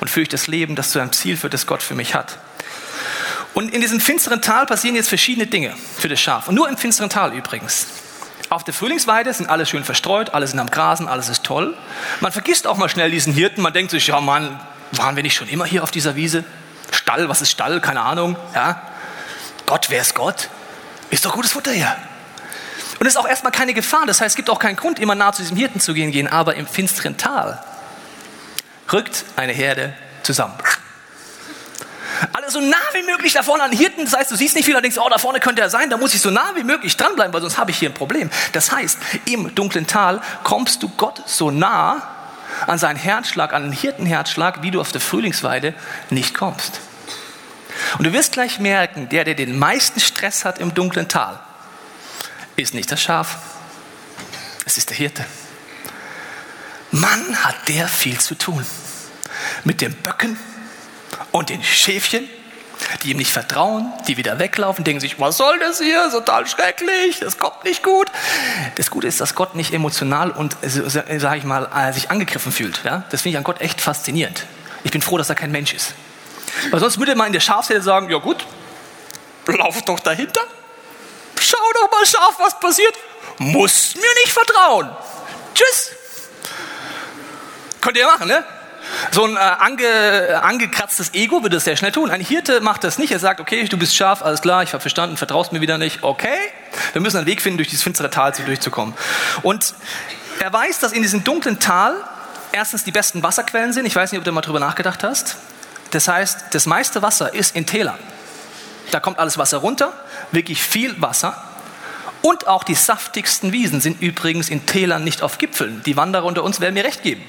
Und 0.00 0.08
führe 0.08 0.22
ich 0.22 0.28
das 0.30 0.48
Leben, 0.48 0.74
das 0.74 0.90
zu 0.90 0.98
einem 0.98 1.12
Ziel 1.12 1.36
führt, 1.36 1.54
das 1.54 1.66
Gott 1.66 1.80
für 1.80 1.94
mich 1.94 2.16
hat? 2.16 2.38
Und 3.54 3.72
in 3.72 3.80
diesem 3.82 4.00
finsteren 4.00 4.42
Tal 4.42 4.66
passieren 4.66 4.96
jetzt 4.96 5.08
verschiedene 5.08 5.46
Dinge 5.46 5.76
für 5.98 6.08
das 6.08 6.20
Schaf. 6.20 6.48
Und 6.48 6.56
nur 6.56 6.68
im 6.68 6.76
finsteren 6.76 7.08
Tal 7.10 7.32
übrigens. 7.34 7.86
Auf 8.52 8.64
der 8.64 8.74
Frühlingsweide 8.74 9.32
sind 9.32 9.48
alle 9.48 9.64
schön 9.64 9.82
verstreut, 9.82 10.34
alle 10.34 10.46
sind 10.46 10.58
am 10.58 10.70
Grasen, 10.70 11.08
alles 11.08 11.30
ist 11.30 11.42
toll. 11.42 11.74
Man 12.20 12.32
vergisst 12.32 12.66
auch 12.66 12.76
mal 12.76 12.90
schnell 12.90 13.10
diesen 13.10 13.32
Hirten, 13.32 13.62
man 13.62 13.72
denkt 13.72 13.90
sich, 13.90 14.08
ja 14.08 14.20
Mann, 14.20 14.60
waren 14.90 15.16
wir 15.16 15.22
nicht 15.22 15.34
schon 15.34 15.48
immer 15.48 15.64
hier 15.64 15.82
auf 15.82 15.90
dieser 15.90 16.16
Wiese? 16.16 16.44
Stall, 16.90 17.30
was 17.30 17.40
ist 17.40 17.50
Stall? 17.50 17.80
Keine 17.80 18.02
Ahnung. 18.02 18.36
Ja? 18.54 18.82
Gott, 19.64 19.86
wer 19.88 20.02
ist 20.02 20.14
Gott? 20.14 20.50
Ist 21.08 21.24
doch 21.24 21.32
gutes 21.32 21.52
Futter 21.52 21.70
hier. 21.70 21.96
Und 23.00 23.06
es 23.06 23.14
ist 23.14 23.16
auch 23.18 23.26
erstmal 23.26 23.52
keine 23.52 23.72
Gefahr, 23.72 24.04
das 24.04 24.20
heißt, 24.20 24.32
es 24.32 24.36
gibt 24.36 24.50
auch 24.50 24.58
keinen 24.58 24.76
Grund, 24.76 24.98
immer 24.98 25.14
nah 25.14 25.32
zu 25.32 25.40
diesem 25.40 25.56
Hirten 25.56 25.80
zu 25.80 25.94
gehen, 25.94 26.10
gehen. 26.12 26.28
aber 26.28 26.54
im 26.54 26.66
finsteren 26.66 27.16
Tal 27.16 27.58
rückt 28.92 29.24
eine 29.34 29.54
Herde 29.54 29.94
zusammen. 30.24 30.52
Alle 32.32 32.50
so 32.50 32.60
nah 32.60 32.76
wie 32.92 33.02
möglich 33.02 33.32
da 33.32 33.42
vorne 33.42 33.64
an 33.64 33.72
Hirten. 33.72 34.04
Das 34.04 34.14
heißt, 34.14 34.30
du 34.30 34.36
siehst 34.36 34.54
nicht 34.54 34.64
viel, 34.64 34.80
denkst, 34.80 34.98
oh, 34.98 35.08
da 35.08 35.18
vorne 35.18 35.40
könnte 35.40 35.62
er 35.62 35.70
sein. 35.70 35.90
Da 35.90 35.96
muss 35.96 36.14
ich 36.14 36.20
so 36.20 36.30
nah 36.30 36.52
wie 36.54 36.62
möglich 36.62 36.96
dranbleiben, 36.96 37.32
weil 37.32 37.40
sonst 37.40 37.58
habe 37.58 37.70
ich 37.70 37.78
hier 37.78 37.90
ein 37.90 37.94
Problem. 37.94 38.30
Das 38.52 38.70
heißt, 38.70 38.98
im 39.26 39.54
dunklen 39.54 39.86
Tal 39.86 40.20
kommst 40.44 40.82
du 40.82 40.88
Gott 40.88 41.22
so 41.26 41.50
nah 41.50 42.02
an 42.66 42.78
seinen 42.78 42.96
Herzschlag, 42.96 43.52
an 43.52 43.64
den 43.64 43.72
Hirtenherzschlag, 43.72 44.62
wie 44.62 44.70
du 44.70 44.80
auf 44.80 44.92
der 44.92 45.00
Frühlingsweide 45.00 45.74
nicht 46.10 46.34
kommst. 46.34 46.80
Und 47.98 48.04
du 48.04 48.12
wirst 48.12 48.32
gleich 48.32 48.58
merken, 48.58 49.08
der, 49.08 49.24
der 49.24 49.34
den 49.34 49.58
meisten 49.58 50.00
Stress 50.00 50.44
hat 50.44 50.58
im 50.58 50.74
dunklen 50.74 51.08
Tal, 51.08 51.40
ist 52.56 52.74
nicht 52.74 52.90
das 52.92 53.02
Schaf, 53.02 53.38
es 54.64 54.78
ist 54.78 54.90
der 54.90 54.96
Hirte. 54.96 55.24
Mann, 56.90 57.42
hat 57.42 57.56
der 57.68 57.88
viel 57.88 58.20
zu 58.20 58.34
tun. 58.34 58.64
Mit 59.64 59.80
den 59.80 59.94
Böcken, 59.94 60.36
und 61.32 61.48
den 61.48 61.62
Schäfchen, 61.62 62.28
die 63.02 63.10
ihm 63.10 63.16
nicht 63.16 63.32
vertrauen, 63.32 63.92
die 64.06 64.16
wieder 64.16 64.38
weglaufen, 64.38 64.84
denken 64.84 65.00
sich, 65.00 65.18
was 65.20 65.36
soll 65.36 65.58
das 65.58 65.80
hier, 65.80 66.10
total 66.10 66.46
schrecklich, 66.46 67.20
das 67.20 67.38
kommt 67.38 67.64
nicht 67.64 67.82
gut. 67.82 68.06
Das 68.76 68.90
Gute 68.90 69.06
ist, 69.06 69.20
dass 69.20 69.34
Gott 69.34 69.54
nicht 69.54 69.72
emotional 69.72 70.30
und, 70.30 70.56
sage 70.62 71.38
ich 71.38 71.44
mal, 71.44 71.68
äh, 71.74 71.92
sich 71.92 72.10
angegriffen 72.10 72.52
fühlt. 72.52 72.82
Ja? 72.84 73.04
Das 73.10 73.22
finde 73.22 73.34
ich 73.34 73.38
an 73.38 73.44
Gott 73.44 73.60
echt 73.60 73.80
faszinierend. 73.80 74.46
Ich 74.84 74.90
bin 74.90 75.02
froh, 75.02 75.18
dass 75.18 75.28
er 75.28 75.34
kein 75.34 75.52
Mensch 75.52 75.72
ist. 75.74 75.94
Weil 76.70 76.80
sonst 76.80 76.98
würde 76.98 77.14
man 77.14 77.28
in 77.28 77.32
der 77.32 77.40
Schafsherde 77.40 77.82
sagen, 77.82 78.10
ja 78.10 78.18
gut, 78.18 78.44
lauf 79.46 79.82
doch 79.82 80.00
dahinter, 80.00 80.42
schau 81.40 81.56
doch 81.74 81.90
mal 81.90 82.04
Schaf, 82.04 82.34
was 82.38 82.58
passiert, 82.60 82.94
muss 83.38 83.94
mir 83.94 84.14
nicht 84.22 84.32
vertrauen. 84.32 84.90
Tschüss. 85.54 85.92
Könnt 87.80 87.96
ihr 87.96 88.06
machen, 88.06 88.28
ne? 88.28 88.44
So 89.10 89.24
ein 89.24 89.36
äh, 89.36 89.38
ange, 89.38 90.40
angekratztes 90.42 91.14
Ego 91.14 91.42
würde 91.42 91.56
es 91.56 91.64
sehr 91.64 91.76
schnell 91.76 91.92
tun. 91.92 92.10
Ein 92.10 92.20
Hirte 92.20 92.60
macht 92.60 92.84
das 92.84 92.98
nicht. 92.98 93.12
Er 93.12 93.18
sagt, 93.18 93.40
okay, 93.40 93.64
du 93.64 93.76
bist 93.76 93.96
scharf, 93.96 94.22
alles 94.22 94.42
klar, 94.42 94.62
ich 94.62 94.72
habe 94.72 94.80
verstanden, 94.80 95.16
vertraust 95.16 95.52
mir 95.52 95.60
wieder 95.60 95.78
nicht. 95.78 96.02
Okay, 96.02 96.38
wir 96.92 97.00
müssen 97.00 97.18
einen 97.18 97.26
Weg 97.26 97.40
finden, 97.42 97.58
durch 97.58 97.68
dieses 97.68 97.82
finstere 97.82 98.10
Tal 98.10 98.32
durchzukommen. 98.32 98.94
Und 99.42 99.74
Er 100.40 100.52
weiß, 100.52 100.80
dass 100.80 100.92
in 100.92 101.02
diesem 101.02 101.22
dunklen 101.24 101.60
Tal 101.60 101.94
erstens 102.52 102.84
die 102.84 102.92
besten 102.92 103.22
Wasserquellen 103.22 103.72
sind. 103.72 103.86
Ich 103.86 103.94
weiß 103.94 104.12
nicht, 104.12 104.18
ob 104.18 104.24
du 104.24 104.32
mal 104.32 104.40
drüber 104.40 104.60
nachgedacht 104.60 105.04
hast. 105.04 105.36
Das 105.90 106.08
heißt, 106.08 106.46
das 106.52 106.66
meiste 106.66 107.02
Wasser 107.02 107.34
ist 107.34 107.54
in 107.54 107.66
Tälern. 107.66 107.98
Da 108.90 109.00
kommt 109.00 109.18
alles 109.18 109.38
Wasser 109.38 109.58
runter, 109.58 109.92
wirklich 110.32 110.62
viel 110.62 111.00
Wasser. 111.00 111.42
Und 112.22 112.46
auch 112.46 112.64
die 112.64 112.74
saftigsten 112.74 113.52
Wiesen 113.52 113.80
sind 113.80 114.00
übrigens 114.00 114.48
in 114.48 114.64
Tälern 114.66 115.04
nicht 115.04 115.22
auf 115.22 115.38
Gipfeln. 115.38 115.82
Die 115.84 115.96
Wanderer 115.96 116.24
unter 116.24 116.44
uns 116.44 116.60
werden 116.60 116.74
mir 116.74 116.84
recht 116.84 117.02
geben. 117.02 117.22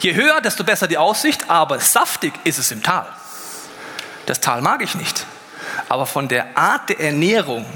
Je 0.00 0.14
höher, 0.14 0.40
desto 0.40 0.64
besser 0.64 0.86
die 0.86 0.98
Aussicht, 0.98 1.50
aber 1.50 1.80
saftig 1.80 2.32
ist 2.44 2.58
es 2.58 2.70
im 2.70 2.82
Tal. 2.82 3.06
Das 4.26 4.40
Tal 4.40 4.62
mag 4.62 4.82
ich 4.82 4.94
nicht. 4.94 5.26
Aber 5.88 6.06
von 6.06 6.28
der 6.28 6.56
Art 6.56 6.88
der 6.88 7.00
Ernährung, 7.00 7.66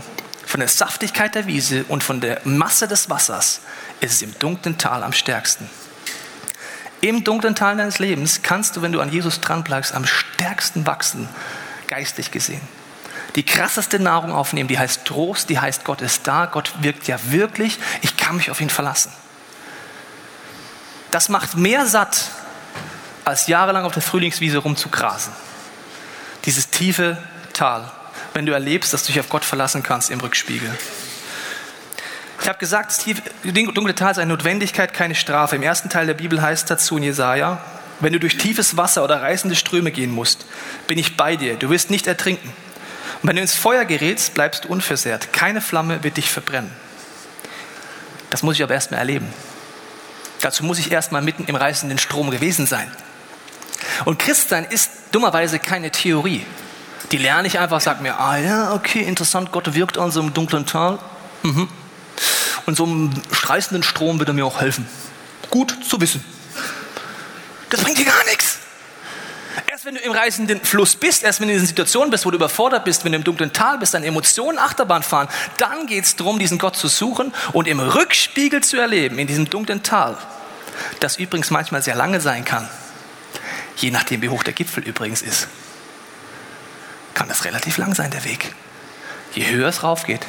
von 0.46 0.60
der 0.60 0.68
Saftigkeit 0.68 1.34
der 1.34 1.46
Wiese 1.46 1.84
und 1.88 2.04
von 2.04 2.20
der 2.20 2.40
Masse 2.44 2.86
des 2.86 3.10
Wassers 3.10 3.60
ist 4.00 4.12
es 4.12 4.22
im 4.22 4.38
dunklen 4.38 4.78
Tal 4.78 5.02
am 5.02 5.12
stärksten. 5.12 5.68
Im 7.00 7.24
dunklen 7.24 7.56
Tal 7.56 7.76
deines 7.76 7.98
Lebens 7.98 8.42
kannst 8.42 8.76
du, 8.76 8.82
wenn 8.82 8.92
du 8.92 9.00
an 9.00 9.10
Jesus 9.10 9.40
dranbleibst, 9.40 9.92
am 9.92 10.06
stärksten 10.06 10.86
wachsen, 10.86 11.28
geistig 11.88 12.30
gesehen. 12.30 12.60
Die 13.34 13.44
krasseste 13.44 13.98
Nahrung 13.98 14.30
aufnehmen, 14.32 14.68
die 14.68 14.78
heißt 14.78 15.04
Trost, 15.04 15.48
die 15.48 15.58
heißt 15.58 15.84
Gott 15.84 16.02
ist 16.02 16.26
da, 16.26 16.46
Gott 16.46 16.72
wirkt 16.80 17.08
ja 17.08 17.18
wirklich, 17.30 17.78
ich 18.02 18.16
kann 18.16 18.36
mich 18.36 18.50
auf 18.50 18.60
ihn 18.60 18.70
verlassen. 18.70 19.10
Das 21.12 21.28
macht 21.28 21.56
mehr 21.56 21.86
satt, 21.86 22.30
als 23.24 23.46
jahrelang 23.46 23.84
auf 23.84 23.92
der 23.92 24.02
Frühlingswiese 24.02 24.58
rumzugrasen. 24.58 25.32
Dieses 26.46 26.70
tiefe 26.70 27.16
Tal, 27.52 27.88
wenn 28.32 28.46
du 28.46 28.52
erlebst, 28.52 28.94
dass 28.94 29.02
du 29.02 29.08
dich 29.12 29.20
auf 29.20 29.28
Gott 29.28 29.44
verlassen 29.44 29.82
kannst 29.82 30.10
im 30.10 30.20
Rückspiegel. 30.20 30.70
Ich 32.40 32.48
habe 32.48 32.58
gesagt, 32.58 32.90
das 32.90 33.04
dunkle 33.52 33.94
Tal 33.94 34.10
ist 34.10 34.18
eine 34.18 34.32
Notwendigkeit, 34.32 34.94
keine 34.94 35.14
Strafe. 35.14 35.54
Im 35.54 35.62
ersten 35.62 35.90
Teil 35.90 36.06
der 36.06 36.14
Bibel 36.14 36.40
heißt 36.40 36.68
dazu 36.70 36.96
in 36.96 37.02
Jesaja, 37.02 37.62
wenn 38.00 38.14
du 38.14 38.18
durch 38.18 38.38
tiefes 38.38 38.78
Wasser 38.78 39.04
oder 39.04 39.20
reißende 39.20 39.54
Ströme 39.54 39.92
gehen 39.92 40.10
musst, 40.10 40.46
bin 40.86 40.96
ich 40.98 41.18
bei 41.18 41.36
dir. 41.36 41.56
Du 41.56 41.68
wirst 41.68 41.90
nicht 41.90 42.06
ertrinken. 42.06 42.48
Und 43.20 43.28
wenn 43.28 43.36
du 43.36 43.42
ins 43.42 43.54
Feuer 43.54 43.84
gerätst, 43.84 44.32
bleibst 44.32 44.64
du 44.64 44.68
unversehrt. 44.68 45.32
Keine 45.34 45.60
Flamme 45.60 46.02
wird 46.02 46.16
dich 46.16 46.30
verbrennen. 46.30 46.72
Das 48.30 48.42
muss 48.42 48.56
ich 48.56 48.62
aber 48.62 48.74
erstmal 48.74 48.98
erleben. 48.98 49.32
Dazu 50.42 50.64
muss 50.64 50.78
ich 50.78 50.90
erstmal 50.90 51.22
mitten 51.22 51.44
im 51.44 51.54
reißenden 51.54 51.98
Strom 51.98 52.30
gewesen 52.30 52.66
sein. 52.66 52.90
Und 54.04 54.18
Christsein 54.18 54.64
ist 54.64 54.90
dummerweise 55.12 55.58
keine 55.60 55.90
Theorie. 55.90 56.44
Die 57.12 57.16
lerne 57.16 57.46
ich 57.46 57.58
einfach, 57.60 57.80
sag 57.80 58.00
mir, 58.02 58.18
ah 58.18 58.36
ja, 58.36 58.74
okay, 58.74 59.02
interessant, 59.02 59.52
Gott 59.52 59.74
wirkt 59.74 59.98
an 59.98 60.10
so 60.10 60.20
einem 60.20 60.34
dunklen 60.34 60.66
Tal. 60.66 60.98
Mhm. 61.44 61.68
Und 62.66 62.76
so 62.76 62.84
einem 62.84 63.10
reißenden 63.30 63.84
Strom 63.84 64.18
wird 64.18 64.30
er 64.30 64.34
mir 64.34 64.44
auch 64.44 64.60
helfen. 64.60 64.86
Gut 65.48 65.76
zu 65.88 66.00
wissen. 66.00 66.24
Das 67.70 67.80
bringt 67.80 67.98
dir 67.98 68.04
gar 68.04 68.24
nichts. 68.24 68.51
Erst 69.82 69.94
wenn 69.96 70.00
du 70.00 70.08
im 70.08 70.12
reißenden 70.12 70.60
Fluss 70.60 70.94
bist, 70.94 71.24
erst 71.24 71.40
wenn 71.40 71.48
du 71.48 71.54
in 71.54 71.58
einer 71.58 71.66
Situation 71.66 72.08
bist, 72.08 72.24
wo 72.24 72.30
du 72.30 72.36
überfordert 72.36 72.84
bist, 72.84 73.04
wenn 73.04 73.10
du 73.10 73.18
im 73.18 73.24
dunklen 73.24 73.52
Tal 73.52 73.78
bist, 73.78 73.94
deine 73.94 74.06
Emotionen 74.06 74.56
Achterbahn 74.56 75.02
fahren, 75.02 75.26
dann 75.58 75.88
geht 75.88 76.04
es 76.04 76.14
darum, 76.14 76.38
diesen 76.38 76.58
Gott 76.58 76.76
zu 76.76 76.86
suchen 76.86 77.34
und 77.52 77.66
im 77.66 77.80
Rückspiegel 77.80 78.62
zu 78.62 78.76
erleben, 78.76 79.18
in 79.18 79.26
diesem 79.26 79.50
dunklen 79.50 79.82
Tal, 79.82 80.16
das 81.00 81.16
übrigens 81.16 81.50
manchmal 81.50 81.82
sehr 81.82 81.96
lange 81.96 82.20
sein 82.20 82.44
kann, 82.44 82.68
je 83.76 83.90
nachdem, 83.90 84.22
wie 84.22 84.28
hoch 84.28 84.44
der 84.44 84.52
Gipfel 84.52 84.84
übrigens 84.84 85.20
ist, 85.20 85.48
kann 87.14 87.26
das 87.26 87.44
relativ 87.44 87.76
lang 87.76 87.92
sein, 87.92 88.12
der 88.12 88.22
Weg. 88.22 88.54
Je 89.34 89.50
höher 89.50 89.66
es 89.66 89.82
raufgeht, 89.82 90.24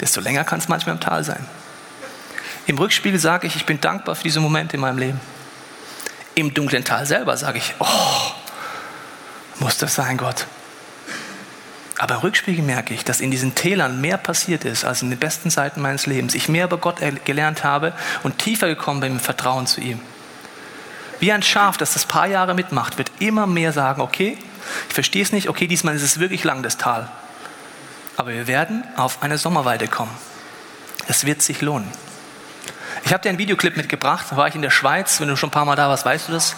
desto 0.00 0.22
länger 0.22 0.44
kann 0.44 0.60
es 0.60 0.68
manchmal 0.68 0.94
im 0.94 1.00
Tal 1.02 1.24
sein. 1.24 1.44
Im 2.66 2.78
Rückspiegel 2.78 3.20
sage 3.20 3.48
ich, 3.48 3.54
ich 3.54 3.66
bin 3.66 3.82
dankbar 3.82 4.14
für 4.14 4.22
diese 4.22 4.40
Momente 4.40 4.76
in 4.76 4.80
meinem 4.80 4.96
Leben. 4.96 5.20
Im 6.34 6.54
dunklen 6.54 6.86
Tal 6.86 7.04
selber 7.04 7.36
sage 7.36 7.58
ich, 7.58 7.74
oh, 7.80 8.32
muss 9.60 9.78
das 9.78 9.94
sein, 9.94 10.16
Gott. 10.16 10.46
Aber 11.98 12.22
Rückspiegel 12.22 12.64
merke 12.64 12.94
ich, 12.94 13.04
dass 13.04 13.20
in 13.20 13.32
diesen 13.32 13.56
Tälern 13.56 14.00
mehr 14.00 14.18
passiert 14.18 14.64
ist 14.64 14.84
als 14.84 15.02
in 15.02 15.10
den 15.10 15.18
besten 15.18 15.50
Seiten 15.50 15.80
meines 15.80 16.06
Lebens. 16.06 16.34
Ich 16.34 16.48
mehr 16.48 16.66
über 16.66 16.78
Gott 16.78 16.98
gelernt 17.24 17.64
habe 17.64 17.92
und 18.22 18.38
tiefer 18.38 18.68
gekommen 18.68 19.00
bin 19.00 19.12
im 19.12 19.20
Vertrauen 19.20 19.66
zu 19.66 19.80
ihm. 19.80 20.00
Wie 21.18 21.32
ein 21.32 21.42
Schaf, 21.42 21.76
das 21.76 21.94
das 21.94 22.06
paar 22.06 22.28
Jahre 22.28 22.54
mitmacht, 22.54 22.98
wird 22.98 23.10
immer 23.18 23.48
mehr 23.48 23.72
sagen, 23.72 24.00
okay, 24.00 24.38
ich 24.88 24.94
verstehe 24.94 25.22
es 25.22 25.32
nicht, 25.32 25.48
okay, 25.48 25.66
diesmal 25.66 25.96
ist 25.96 26.02
es 26.02 26.20
wirklich 26.20 26.44
lang, 26.44 26.62
das 26.62 26.76
Tal. 26.76 27.10
Aber 28.16 28.30
wir 28.30 28.46
werden 28.46 28.84
auf 28.96 29.22
eine 29.22 29.38
Sommerweide 29.38 29.88
kommen. 29.88 30.14
Es 31.08 31.24
wird 31.24 31.42
sich 31.42 31.60
lohnen. 31.62 31.90
Ich 33.08 33.14
habe 33.14 33.22
dir 33.22 33.30
einen 33.30 33.38
Videoclip 33.38 33.74
mitgebracht, 33.78 34.26
da 34.28 34.36
war 34.36 34.48
ich 34.48 34.54
in 34.54 34.60
der 34.60 34.68
Schweiz, 34.68 35.18
wenn 35.18 35.28
du 35.28 35.36
schon 35.36 35.48
ein 35.48 35.50
paar 35.50 35.64
Mal 35.64 35.76
da 35.76 35.88
warst, 35.88 36.04
weißt 36.04 36.28
du 36.28 36.32
das. 36.32 36.54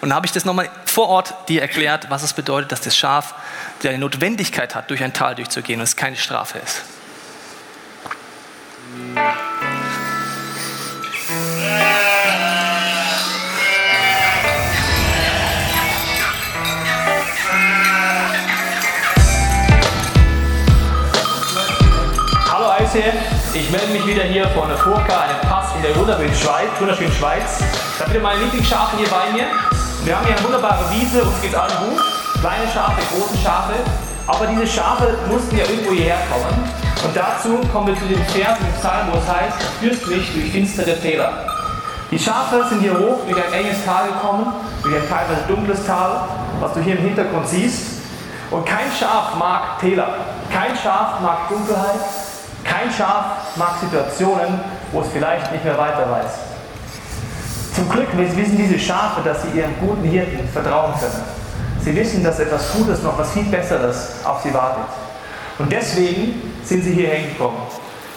Und 0.00 0.10
da 0.10 0.14
habe 0.14 0.26
ich 0.26 0.30
das 0.30 0.44
nochmal 0.44 0.70
vor 0.84 1.08
Ort 1.08 1.34
dir 1.48 1.60
erklärt, 1.60 2.08
was 2.08 2.22
es 2.22 2.34
bedeutet, 2.34 2.70
dass 2.70 2.80
das 2.80 2.96
Schaf 2.96 3.34
die 3.82 3.98
Notwendigkeit 3.98 4.76
hat, 4.76 4.90
durch 4.90 5.02
ein 5.02 5.12
Tal 5.12 5.34
durchzugehen 5.34 5.80
und 5.80 5.84
es 5.84 5.96
keine 5.96 6.14
Strafe 6.14 6.60
ist. 6.60 6.84
ICF. 22.98 23.54
Ich 23.54 23.70
melde 23.70 23.92
mich 23.92 24.06
wieder 24.06 24.22
hier 24.22 24.48
von 24.48 24.68
der 24.68 24.78
Furka, 24.78 25.20
einem 25.22 25.40
Pass 25.42 25.57
in 25.78 25.84
der 25.84 25.96
wunderschönen 25.96 26.34
Schweiz. 26.34 26.68
Wunderschönen 26.80 27.12
Schweiz. 27.12 27.62
Da 27.98 28.04
habe 28.04 28.10
wieder 28.10 28.22
meine 28.22 28.40
Lieblingsschafe 28.42 28.96
hier 28.96 29.08
bei 29.08 29.30
mir. 29.30 29.46
Wir 30.02 30.16
haben 30.16 30.26
hier 30.26 30.34
eine 30.34 30.44
wunderbare 30.44 30.84
Wiese, 30.90 31.22
uns 31.22 31.40
geht 31.40 31.54
allen 31.54 31.70
gut. 31.86 32.02
Kleine 32.40 32.66
Schafe, 32.72 33.00
große 33.14 33.36
Schafe. 33.38 33.74
Aber 34.26 34.46
diese 34.46 34.66
Schafe 34.66 35.16
mussten 35.30 35.56
ja 35.56 35.64
irgendwo 35.64 35.92
hierher 35.92 36.18
kommen. 36.30 36.50
Und 37.04 37.14
dazu 37.14 37.60
kommen 37.72 37.86
wir 37.86 37.94
zu 37.94 38.06
dem 38.06 38.24
Vers 38.26 38.58
im 38.58 38.80
Psalm, 38.80 39.06
wo 39.12 39.18
es 39.18 39.28
heißt, 39.28 39.56
führst 39.80 40.06
mich 40.08 40.32
durch 40.34 40.50
finstere 40.50 40.98
Täler. 40.98 41.46
Die 42.10 42.18
Schafe 42.18 42.64
sind 42.68 42.80
hier 42.80 42.98
hoch 42.98 43.20
durch 43.28 43.38
ein 43.38 43.52
enges 43.52 43.84
Tal 43.84 44.08
gekommen, 44.08 44.52
durch 44.82 44.96
ein 44.96 45.08
teilweise 45.08 45.46
dunkles 45.46 45.86
Tal, 45.86 46.28
was 46.58 46.72
du 46.72 46.80
hier 46.80 46.98
im 46.98 47.04
Hintergrund 47.04 47.46
siehst. 47.46 48.00
Und 48.50 48.66
kein 48.66 48.90
Schaf 48.98 49.36
mag 49.38 49.78
Täler. 49.78 50.08
Kein 50.52 50.76
Schaf 50.76 51.20
mag 51.20 51.48
Dunkelheit. 51.48 52.00
Kein 52.64 52.90
Schaf 52.92 53.56
mag 53.56 53.74
Situationen, 53.80 54.60
wo 54.92 55.00
es 55.00 55.08
vielleicht 55.12 55.52
nicht 55.52 55.64
mehr 55.64 55.78
weiter 55.78 56.10
weiß. 56.10 56.32
Zum 57.74 57.88
Glück 57.88 58.08
wissen 58.16 58.56
diese 58.56 58.78
Schafe, 58.78 59.20
dass 59.22 59.42
sie 59.42 59.58
ihrem 59.58 59.78
guten 59.80 60.02
Hirten 60.02 60.48
vertrauen 60.48 60.92
können. 60.98 61.22
Sie 61.80 61.94
wissen, 61.94 62.24
dass 62.24 62.40
etwas 62.40 62.72
Gutes, 62.72 63.02
noch 63.02 63.16
was 63.18 63.32
viel 63.32 63.44
Besseres 63.44 64.24
auf 64.24 64.42
sie 64.42 64.52
wartet. 64.52 64.84
Und 65.58 65.70
deswegen 65.70 66.42
sind 66.64 66.82
sie 66.82 66.92
hier 66.92 67.08
hingekommen. 67.10 67.60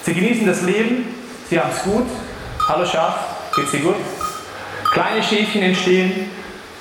Sie 0.03 0.13
genießen 0.13 0.47
das 0.47 0.61
Leben, 0.63 1.05
sie 1.49 1.59
haben 1.59 1.69
es 1.75 1.83
gut. 1.83 2.07
Hallo 2.67 2.85
Schaf, 2.85 3.15
geht's 3.55 3.71
dir 3.71 3.81
gut? 3.81 3.95
Kleine 4.91 5.21
Schäfchen 5.21 5.61
entstehen 5.61 6.31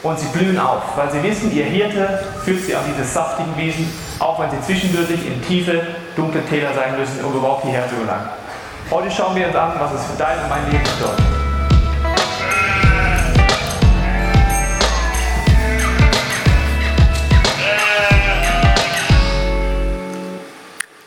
und 0.03 0.19
sie 0.19 0.27
blühen 0.29 0.59
auf, 0.59 0.83
weil 0.97 1.11
sie 1.11 1.23
wissen, 1.23 1.55
ihr 1.55 1.65
Hirte 1.65 2.25
führt 2.45 2.65
sie 2.65 2.75
an 2.75 2.83
diese 2.89 3.07
saftigen 3.07 3.57
Wiesen, 3.57 3.93
auch 4.19 4.41
wenn 4.41 4.51
sie 4.51 4.61
zwischendurch 4.63 5.11
in 5.11 5.43
tiefe, 5.47 5.83
dunkle 6.17 6.45
Täler 6.47 6.75
sein 6.75 6.99
müssen, 6.99 7.25
um 7.25 7.35
überhaupt 7.35 7.65
hierher 7.65 7.89
zu 7.89 7.97
gelangen. 7.97 8.40
Heute 8.91 9.09
schauen 9.09 9.37
wir 9.37 9.47
uns 9.47 9.55
an, 9.55 9.79
was 9.79 9.93
es 9.93 10.05
für 10.05 10.19
dein 10.19 10.37
und 10.43 10.49
mein 10.49 10.69
Leben 10.69 10.83
bedeutet. 10.83 11.25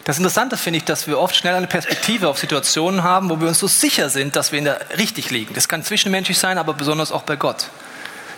Das 0.06 0.18
Interessante 0.18 0.56
finde 0.56 0.78
ich, 0.78 0.86
dass 0.86 1.08
wir 1.08 1.20
oft 1.20 1.36
schnell 1.36 1.56
eine 1.56 1.68
Perspektive 1.68 2.30
auf 2.30 2.38
Situationen 2.38 3.04
haben, 3.04 3.30
wo 3.30 3.42
wir 3.42 3.50
uns 3.50 3.60
so 3.60 3.68
sicher 3.68 4.10
sind, 4.10 4.38
dass 4.38 4.54
wir 4.54 4.60
in 4.60 4.66
der 4.66 4.80
richtig 4.98 5.30
liegen. 5.30 5.54
Das 5.54 5.68
kann 5.68 5.84
zwischenmenschlich 5.84 6.40
sein, 6.40 6.58
aber 6.58 6.74
besonders 6.74 7.12
auch 7.12 7.24
bei 7.24 7.36
Gott. 7.36 7.68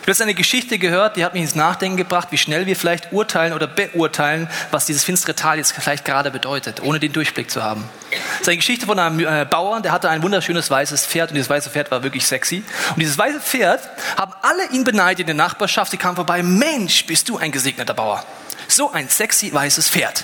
Habe 0.06 0.12
jetzt 0.12 0.22
eine 0.22 0.36
Geschichte 0.36 0.78
gehört, 0.78 1.18
die 1.18 1.26
hat 1.26 1.34
mich 1.34 1.42
ins 1.42 1.56
Nachdenken 1.56 1.98
gebracht, 1.98 2.28
wie 2.30 2.38
schnell 2.38 2.68
wir 2.68 2.76
vielleicht 2.76 3.12
urteilen 3.12 3.54
oder 3.54 3.66
beurteilen, 3.66 4.48
was 4.70 4.86
dieses 4.86 5.04
finstere 5.04 5.34
Tal 5.34 5.58
jetzt 5.58 5.72
vielleicht 5.72 6.06
gerade 6.06 6.30
bedeutet, 6.30 6.80
ohne 6.84 7.00
den 7.00 7.12
Durchblick 7.12 7.50
zu 7.50 7.64
haben. 7.64 7.90
Das 8.12 8.42
ist 8.42 8.48
eine 8.50 8.58
Geschichte 8.58 8.86
von 8.86 9.00
einem 9.00 9.20
äh, 9.20 9.48
Bauern, 9.50 9.82
der 9.82 9.92
hatte 9.92 10.08
ein 10.08 10.22
wunderschönes 10.22 10.70
weißes 10.70 11.08
Pferd 11.08 11.32
und 11.32 11.38
dieses 11.38 11.50
weiße 11.50 11.72
Pferd 11.72 11.90
war 11.90 12.04
wirklich 12.04 12.28
sexy. 12.28 12.64
Und 12.90 13.00
dieses 13.00 13.18
weiße 13.18 13.40
Pferd 13.40 13.82
haben 14.16 14.32
alle 14.44 14.70
ihn 14.74 14.84
beneidet 14.84 15.22
in 15.22 15.26
der 15.26 15.36
Nachbarschaft. 15.36 15.90
Sie 15.90 15.98
kamen 15.98 16.18
vorbei, 16.18 16.44
Mensch, 16.44 17.08
bist 17.08 17.28
du 17.28 17.40
ein 17.40 17.52
gesegneter 17.52 17.96
Bauer. 17.96 18.24
So 18.68 18.92
ein 18.92 19.10
sexy 19.10 19.52
weißes 19.52 19.90
Pferd. 19.90 20.24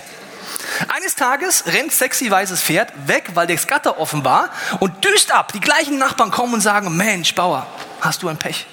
Eines 0.89 1.15
Tages 1.15 1.63
rennt 1.65 1.91
sexy 1.91 2.29
weißes 2.29 2.61
Pferd 2.61 2.93
weg, 3.07 3.31
weil 3.33 3.47
der 3.47 3.55
Gatter 3.55 4.00
offen 4.00 4.23
war 4.23 4.51
und 4.79 5.03
düst 5.03 5.31
ab. 5.31 5.53
Die 5.53 5.59
gleichen 5.59 5.97
Nachbarn 5.97 6.29
kommen 6.29 6.53
und 6.53 6.61
sagen, 6.61 6.95
Mensch, 6.95 7.33
Bauer, 7.33 7.65
hast 8.00 8.21
du 8.21 8.27
ein 8.27 8.38
Pech? 8.38 8.67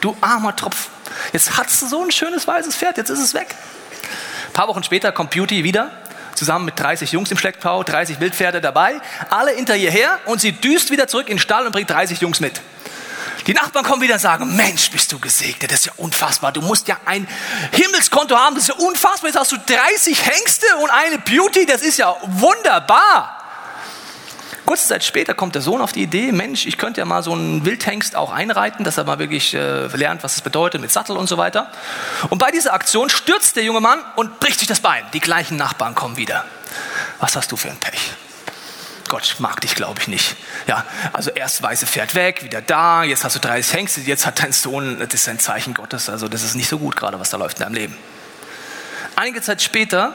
Du 0.00 0.16
armer 0.20 0.54
Tropf. 0.56 0.88
Jetzt 1.32 1.56
hast 1.56 1.82
du 1.82 1.86
so 1.86 2.02
ein 2.02 2.10
schönes 2.10 2.46
weißes 2.46 2.76
Pferd, 2.76 2.96
jetzt 2.96 3.10
ist 3.10 3.20
es 3.20 3.34
weg. 3.34 3.54
Ein 4.48 4.52
paar 4.52 4.68
Wochen 4.68 4.82
später 4.82 5.12
kommt 5.12 5.30
Beauty 5.30 5.64
wieder 5.64 5.90
zusammen 6.34 6.64
mit 6.64 6.78
30 6.78 7.12
Jungs 7.12 7.30
im 7.30 7.38
Schleckbau, 7.38 7.82
30 7.82 8.20
Wildpferde 8.20 8.60
dabei, 8.60 9.00
alle 9.30 9.52
hinter 9.52 9.76
ihr 9.76 9.90
her 9.90 10.18
und 10.26 10.40
sie 10.40 10.52
düst 10.52 10.90
wieder 10.90 11.06
zurück 11.06 11.28
in 11.28 11.36
den 11.36 11.40
Stall 11.40 11.66
und 11.66 11.72
bringt 11.72 11.90
30 11.90 12.20
Jungs 12.20 12.40
mit. 12.40 12.60
Die 13.46 13.54
Nachbarn 13.54 13.84
kommen 13.84 14.02
wieder 14.02 14.14
und 14.14 14.20
sagen, 14.20 14.54
Mensch, 14.54 14.90
bist 14.90 15.10
du 15.12 15.18
gesegnet, 15.18 15.72
das 15.72 15.80
ist 15.80 15.86
ja 15.86 15.92
unfassbar. 15.96 16.52
Du 16.52 16.60
musst 16.60 16.86
ja 16.86 16.96
ein 17.04 17.26
Himmelskonto 17.72 18.36
haben, 18.36 18.54
das 18.54 18.68
ist 18.68 18.78
ja 18.78 18.86
unfassbar. 18.86 19.30
Jetzt 19.30 19.38
hast 19.38 19.52
du 19.52 19.56
30 19.56 20.26
Hengste 20.26 20.66
und 20.80 20.90
eine 20.90 21.18
Beauty, 21.18 21.66
das 21.66 21.82
ist 21.82 21.98
ja 21.98 22.14
wunderbar. 22.22 23.41
Kurze 24.66 24.88
Zeit 24.88 25.04
später 25.04 25.34
kommt 25.34 25.54
der 25.54 25.62
Sohn 25.62 25.80
auf 25.80 25.92
die 25.92 26.02
Idee, 26.02 26.30
Mensch, 26.32 26.66
ich 26.66 26.78
könnte 26.78 27.00
ja 27.00 27.04
mal 27.04 27.22
so 27.22 27.32
einen 27.32 27.64
Wildhengst 27.64 28.14
auch 28.14 28.30
einreiten, 28.30 28.84
dass 28.84 28.96
er 28.96 29.04
mal 29.04 29.18
wirklich 29.18 29.54
äh, 29.54 29.86
lernt, 29.88 30.22
was 30.22 30.36
es 30.36 30.40
bedeutet 30.40 30.80
mit 30.80 30.92
Sattel 30.92 31.16
und 31.16 31.26
so 31.26 31.36
weiter. 31.36 31.70
Und 32.30 32.38
bei 32.38 32.50
dieser 32.50 32.72
Aktion 32.72 33.10
stürzt 33.10 33.56
der 33.56 33.64
junge 33.64 33.80
Mann 33.80 33.98
und 34.16 34.38
bricht 34.40 34.60
sich 34.60 34.68
das 34.68 34.80
Bein. 34.80 35.04
Die 35.12 35.20
gleichen 35.20 35.56
Nachbarn 35.56 35.94
kommen 35.94 36.16
wieder. 36.16 36.44
Was 37.18 37.34
hast 37.36 37.50
du 37.50 37.56
für 37.56 37.70
ein 37.70 37.76
Pech? 37.76 38.12
Gott 39.08 39.36
mag 39.40 39.60
dich, 39.60 39.74
glaube 39.74 40.00
ich, 40.00 40.08
nicht. 40.08 40.36
Ja, 40.66 40.86
also 41.12 41.30
erst 41.32 41.62
weiße 41.62 41.86
Pferd 41.86 42.14
weg, 42.14 42.42
wieder 42.44 42.62
da, 42.62 43.02
jetzt 43.02 43.24
hast 43.24 43.36
du 43.36 43.40
30 43.40 43.74
Hengste, 43.74 44.00
jetzt 44.00 44.24
hat 44.24 44.42
dein 44.42 44.52
Sohn, 44.52 44.98
das 44.98 45.12
ist 45.12 45.28
ein 45.28 45.38
Zeichen 45.38 45.74
Gottes, 45.74 46.08
also 46.08 46.28
das 46.28 46.42
ist 46.42 46.54
nicht 46.54 46.68
so 46.68 46.78
gut 46.78 46.96
gerade, 46.96 47.20
was 47.20 47.28
da 47.28 47.36
läuft 47.36 47.58
in 47.58 47.64
deinem 47.64 47.74
Leben. 47.74 47.96
Einige 49.16 49.42
Zeit 49.42 49.60
später 49.60 50.14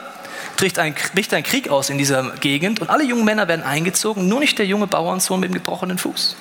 bricht 0.58 0.78
ein, 0.78 0.94
bricht 1.14 1.32
ein 1.32 1.42
Krieg 1.42 1.70
aus 1.70 1.88
in 1.88 1.96
dieser 1.96 2.30
Gegend 2.36 2.80
und 2.80 2.90
alle 2.90 3.04
jungen 3.04 3.24
Männer 3.24 3.48
werden 3.48 3.64
eingezogen, 3.64 4.28
nur 4.28 4.40
nicht 4.40 4.58
der 4.58 4.66
junge 4.66 4.86
Bauernsohn 4.86 5.40
mit 5.40 5.50
dem 5.50 5.54
gebrochenen 5.54 5.96
Fuß. 5.96 6.36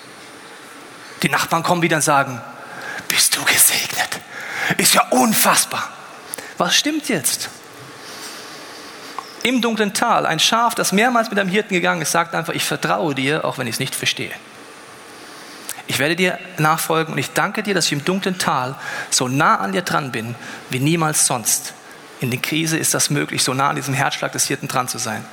Die 1.23 1.29
Nachbarn 1.29 1.63
kommen 1.63 1.81
wieder 1.81 1.95
und 1.95 2.01
sagen, 2.01 2.41
bist 3.07 3.35
du 3.37 3.43
gesegnet? 3.45 4.19
Ist 4.77 4.93
ja 4.93 5.07
unfassbar. 5.09 5.89
Was 6.57 6.75
stimmt 6.75 7.07
jetzt? 7.07 7.49
im 9.47 9.61
dunklen 9.61 9.93
Tal, 9.93 10.25
ein 10.25 10.39
Schaf, 10.39 10.75
das 10.75 10.91
mehrmals 10.91 11.29
mit 11.29 11.39
einem 11.39 11.49
Hirten 11.49 11.73
gegangen 11.73 12.01
ist, 12.01 12.11
sagt 12.11 12.35
einfach, 12.35 12.53
ich 12.53 12.65
vertraue 12.65 13.15
dir, 13.15 13.45
auch 13.45 13.57
wenn 13.57 13.65
ich 13.65 13.75
es 13.75 13.79
nicht 13.79 13.95
verstehe. 13.95 14.31
Ich 15.87 15.99
werde 15.99 16.17
dir 16.17 16.37
nachfolgen 16.57 17.13
und 17.13 17.17
ich 17.17 17.31
danke 17.31 17.63
dir, 17.63 17.73
dass 17.73 17.85
ich 17.85 17.93
im 17.93 18.03
dunklen 18.03 18.37
Tal 18.37 18.75
so 19.09 19.29
nah 19.29 19.55
an 19.55 19.71
dir 19.71 19.83
dran 19.83 20.11
bin, 20.11 20.35
wie 20.69 20.79
niemals 20.79 21.25
sonst. 21.25 21.73
In 22.19 22.31
der 22.31 22.39
Krise 22.39 22.77
ist 22.77 22.93
das 22.93 23.09
möglich, 23.09 23.43
so 23.43 23.53
nah 23.53 23.69
an 23.69 23.75
diesem 23.75 23.93
Herzschlag 23.93 24.31
des 24.31 24.47
Hirten 24.47 24.67
dran 24.67 24.87
zu 24.87 24.97
sein. 24.97 25.23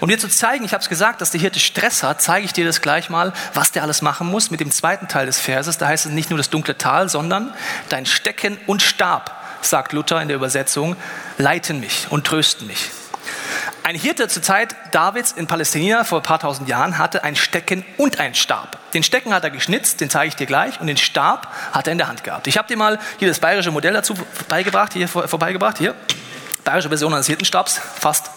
Um 0.00 0.08
dir 0.08 0.18
zu 0.18 0.28
zeigen, 0.28 0.64
ich 0.64 0.72
habe 0.72 0.82
es 0.82 0.88
gesagt, 0.88 1.20
dass 1.22 1.30
der 1.30 1.40
Hirte 1.40 1.58
Stress 1.58 2.02
hat, 2.02 2.20
zeige 2.20 2.44
ich 2.44 2.52
dir 2.52 2.66
das 2.66 2.82
gleich 2.82 3.08
mal, 3.08 3.32
was 3.54 3.72
der 3.72 3.82
alles 3.82 4.02
machen 4.02 4.26
muss 4.26 4.50
mit 4.50 4.60
dem 4.60 4.70
zweiten 4.70 5.08
Teil 5.08 5.26
des 5.26 5.40
Verses. 5.40 5.78
Da 5.78 5.88
heißt 5.88 6.06
es 6.06 6.12
nicht 6.12 6.28
nur 6.28 6.36
das 6.36 6.50
dunkle 6.50 6.76
Tal, 6.76 7.08
sondern 7.08 7.54
dein 7.88 8.04
Stecken 8.04 8.58
und 8.66 8.82
Stab, 8.82 9.42
sagt 9.62 9.92
Luther 9.94 10.20
in 10.20 10.28
der 10.28 10.36
Übersetzung, 10.36 10.96
leiten 11.38 11.80
mich 11.80 12.06
und 12.10 12.26
trösten 12.26 12.66
mich. 12.66 12.90
Ein 13.86 13.94
Hirte 13.94 14.26
zur 14.26 14.42
Zeit 14.42 14.74
Davids 14.90 15.30
in 15.30 15.46
Palästina 15.46 16.02
vor 16.02 16.18
ein 16.18 16.24
paar 16.24 16.40
tausend 16.40 16.68
Jahren 16.68 16.98
hatte 16.98 17.22
ein 17.22 17.36
Stecken 17.36 17.84
und 17.98 18.18
ein 18.18 18.34
Stab. 18.34 18.78
Den 18.94 19.04
Stecken 19.04 19.32
hat 19.32 19.44
er 19.44 19.50
geschnitzt, 19.50 20.00
den 20.00 20.10
zeige 20.10 20.26
ich 20.26 20.34
dir 20.34 20.46
gleich, 20.46 20.80
und 20.80 20.88
den 20.88 20.96
Stab 20.96 21.54
hat 21.70 21.86
er 21.86 21.92
in 21.92 21.98
der 21.98 22.08
Hand 22.08 22.24
gehabt. 22.24 22.48
Ich 22.48 22.58
habe 22.58 22.66
dir 22.66 22.76
mal 22.76 22.98
hier 23.20 23.28
das 23.28 23.38
bayerische 23.38 23.70
Modell 23.70 23.92
dazu 23.92 24.14
beigebracht, 24.48 24.92
hier 24.92 25.06
vorbeigebracht, 25.06 25.78
hier. 25.78 25.94
Bayerische 26.64 26.88
Version 26.88 27.14
eines 27.14 27.28
Hirtenstabs, 27.28 27.80
fast. 28.00 28.28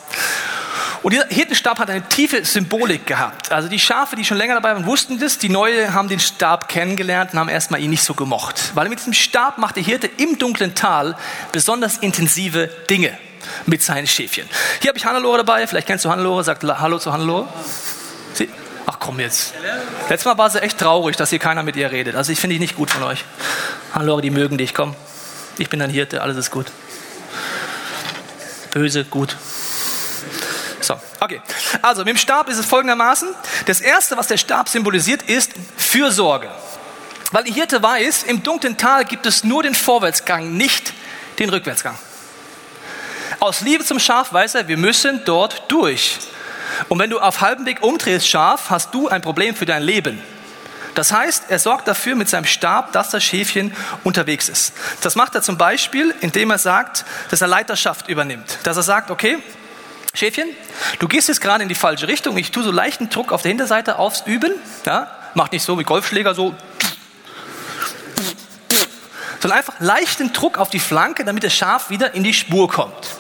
Und 1.01 1.13
dieser 1.13 1.25
Hirtenstab 1.29 1.79
hat 1.79 1.89
eine 1.89 2.07
tiefe 2.07 2.45
Symbolik 2.45 3.07
gehabt. 3.07 3.51
Also 3.51 3.69
die 3.69 3.79
Schafe, 3.79 4.15
die 4.15 4.25
schon 4.25 4.37
länger 4.37 4.53
dabei 4.53 4.75
waren, 4.75 4.85
wussten 4.85 5.17
das. 5.17 5.39
Die 5.39 5.49
Neue 5.49 5.95
haben 5.95 6.09
den 6.09 6.19
Stab 6.19 6.69
kennengelernt 6.69 7.33
und 7.33 7.39
haben 7.39 7.49
erstmal 7.49 7.81
ihn 7.81 7.89
nicht 7.89 8.03
so 8.03 8.13
gemocht. 8.13 8.73
Weil 8.75 8.87
mit 8.87 8.99
diesem 8.99 9.13
Stab 9.13 9.57
macht 9.57 9.77
der 9.77 9.83
Hirte 9.83 10.11
im 10.17 10.37
dunklen 10.37 10.75
Tal 10.75 11.17
besonders 11.51 11.97
intensive 11.97 12.67
Dinge 12.87 13.17
mit 13.65 13.83
seinen 13.83 14.07
Schäfchen. 14.07 14.47
Hier 14.81 14.89
habe 14.89 14.97
ich 14.97 15.05
Hannelore 15.05 15.37
dabei, 15.37 15.67
vielleicht 15.67 15.87
kennst 15.87 16.05
du 16.05 16.09
Hannelore, 16.09 16.43
sagt 16.43 16.63
Hallo 16.63 16.99
zu 16.99 17.11
Hannelore. 17.13 17.47
Sie? 18.33 18.49
Ach 18.85 18.97
komm 18.99 19.19
jetzt. 19.19 19.53
Letztes 20.09 20.25
Mal 20.25 20.37
war 20.37 20.49
sie 20.49 20.61
echt 20.61 20.77
traurig, 20.77 21.15
dass 21.15 21.29
hier 21.29 21.39
keiner 21.39 21.63
mit 21.63 21.75
ihr 21.75 21.91
redet. 21.91 22.15
Also 22.15 22.31
ich 22.31 22.39
finde 22.39 22.55
ich 22.55 22.59
nicht 22.59 22.75
gut 22.75 22.89
von 22.89 23.03
euch. 23.03 23.23
Hannelore, 23.93 24.21
die 24.21 24.31
mögen 24.31 24.57
dich, 24.57 24.73
komm. 24.73 24.95
Ich 25.57 25.69
bin 25.69 25.81
ein 25.81 25.89
Hirte, 25.89 26.21
alles 26.21 26.37
ist 26.37 26.51
gut. 26.51 26.67
Böse, 28.71 29.03
gut. 29.05 29.35
So, 30.81 30.99
okay. 31.19 31.41
Also 31.81 32.01
mit 32.01 32.09
dem 32.09 32.17
Stab 32.17 32.49
ist 32.49 32.57
es 32.57 32.65
folgendermaßen. 32.65 33.29
Das 33.65 33.81
erste, 33.81 34.17
was 34.17 34.27
der 34.27 34.37
Stab 34.37 34.69
symbolisiert, 34.69 35.23
ist 35.23 35.51
Fürsorge. 35.77 36.49
Weil 37.31 37.43
die 37.43 37.51
Hirte 37.51 37.83
weiß, 37.83 38.23
im 38.23 38.41
dunklen 38.41 38.77
Tal 38.77 39.05
gibt 39.05 39.25
es 39.25 39.43
nur 39.43 39.61
den 39.61 39.75
Vorwärtsgang, 39.75 40.55
nicht 40.57 40.93
den 41.37 41.49
Rückwärtsgang. 41.49 41.97
Aus 43.39 43.61
Liebe 43.61 43.85
zum 43.85 43.99
Schaf 43.99 44.33
weiß 44.33 44.55
er, 44.55 44.67
wir 44.67 44.75
müssen 44.75 45.21
dort 45.23 45.63
durch. 45.71 46.17
Und 46.89 46.99
wenn 46.99 47.09
du 47.09 47.19
auf 47.19 47.39
halbem 47.39 47.65
Weg 47.65 47.81
umdrehst, 47.81 48.27
Schaf, 48.27 48.69
hast 48.69 48.93
du 48.93 49.07
ein 49.07 49.21
Problem 49.21 49.55
für 49.55 49.65
dein 49.65 49.81
Leben. 49.81 50.21
Das 50.95 51.13
heißt, 51.13 51.45
er 51.47 51.59
sorgt 51.59 51.87
dafür 51.87 52.15
mit 52.15 52.27
seinem 52.27 52.45
Stab, 52.45 52.91
dass 52.91 53.11
das 53.11 53.23
Schäfchen 53.23 53.73
unterwegs 54.03 54.49
ist. 54.49 54.73
Das 55.01 55.15
macht 55.15 55.35
er 55.35 55.41
zum 55.41 55.57
Beispiel, 55.57 56.13
indem 56.19 56.51
er 56.51 56.57
sagt, 56.57 57.05
dass 57.29 57.39
er 57.39 57.47
Leiterschaft 57.47 58.09
übernimmt. 58.09 58.59
Dass 58.63 58.75
er 58.75 58.83
sagt, 58.83 59.09
okay, 59.09 59.37
Schäfchen, 60.13 60.49
du 60.99 61.07
gehst 61.07 61.29
jetzt 61.29 61.39
gerade 61.39 61.63
in 61.63 61.69
die 61.69 61.75
falsche 61.75 62.09
Richtung. 62.09 62.37
Ich 62.37 62.51
tue 62.51 62.63
so 62.63 62.71
leichten 62.71 63.09
Druck 63.09 63.31
auf 63.31 63.41
der 63.41 63.49
Hinterseite 63.49 63.99
aufs 63.99 64.23
Üben. 64.25 64.51
Ja? 64.85 65.09
Macht 65.33 65.53
nicht 65.53 65.63
so 65.63 65.79
wie 65.79 65.83
Golfschläger 65.83 66.35
so 66.35 66.53
sondern 69.41 69.59
einfach 69.59 69.79
leichten 69.79 70.33
Druck 70.33 70.57
auf 70.57 70.69
die 70.69 70.79
Flanke, 70.79 71.23
damit 71.23 71.45
das 71.45 71.53
Schaf 71.53 71.89
wieder 71.89 72.13
in 72.13 72.23
die 72.23 72.33
Spur 72.33 72.67
kommt. 72.67 73.18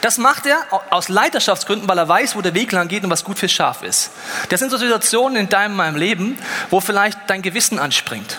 Das 0.00 0.18
macht 0.18 0.46
er 0.46 0.58
aus 0.90 1.08
Leiterschaftsgründen, 1.08 1.88
weil 1.88 1.98
er 1.98 2.08
weiß, 2.08 2.36
wo 2.36 2.42
der 2.42 2.54
Weg 2.54 2.72
lang 2.72 2.88
geht 2.88 3.04
und 3.04 3.10
was 3.10 3.24
gut 3.24 3.38
fürs 3.38 3.52
Schaf 3.52 3.82
ist. 3.82 4.10
Das 4.48 4.60
sind 4.60 4.70
so 4.70 4.76
Situationen 4.76 5.36
in 5.36 5.48
deinem 5.48 5.76
meinem 5.76 5.96
Leben, 5.96 6.38
wo 6.70 6.80
vielleicht 6.80 7.18
dein 7.26 7.42
Gewissen 7.42 7.78
anspringt. 7.78 8.38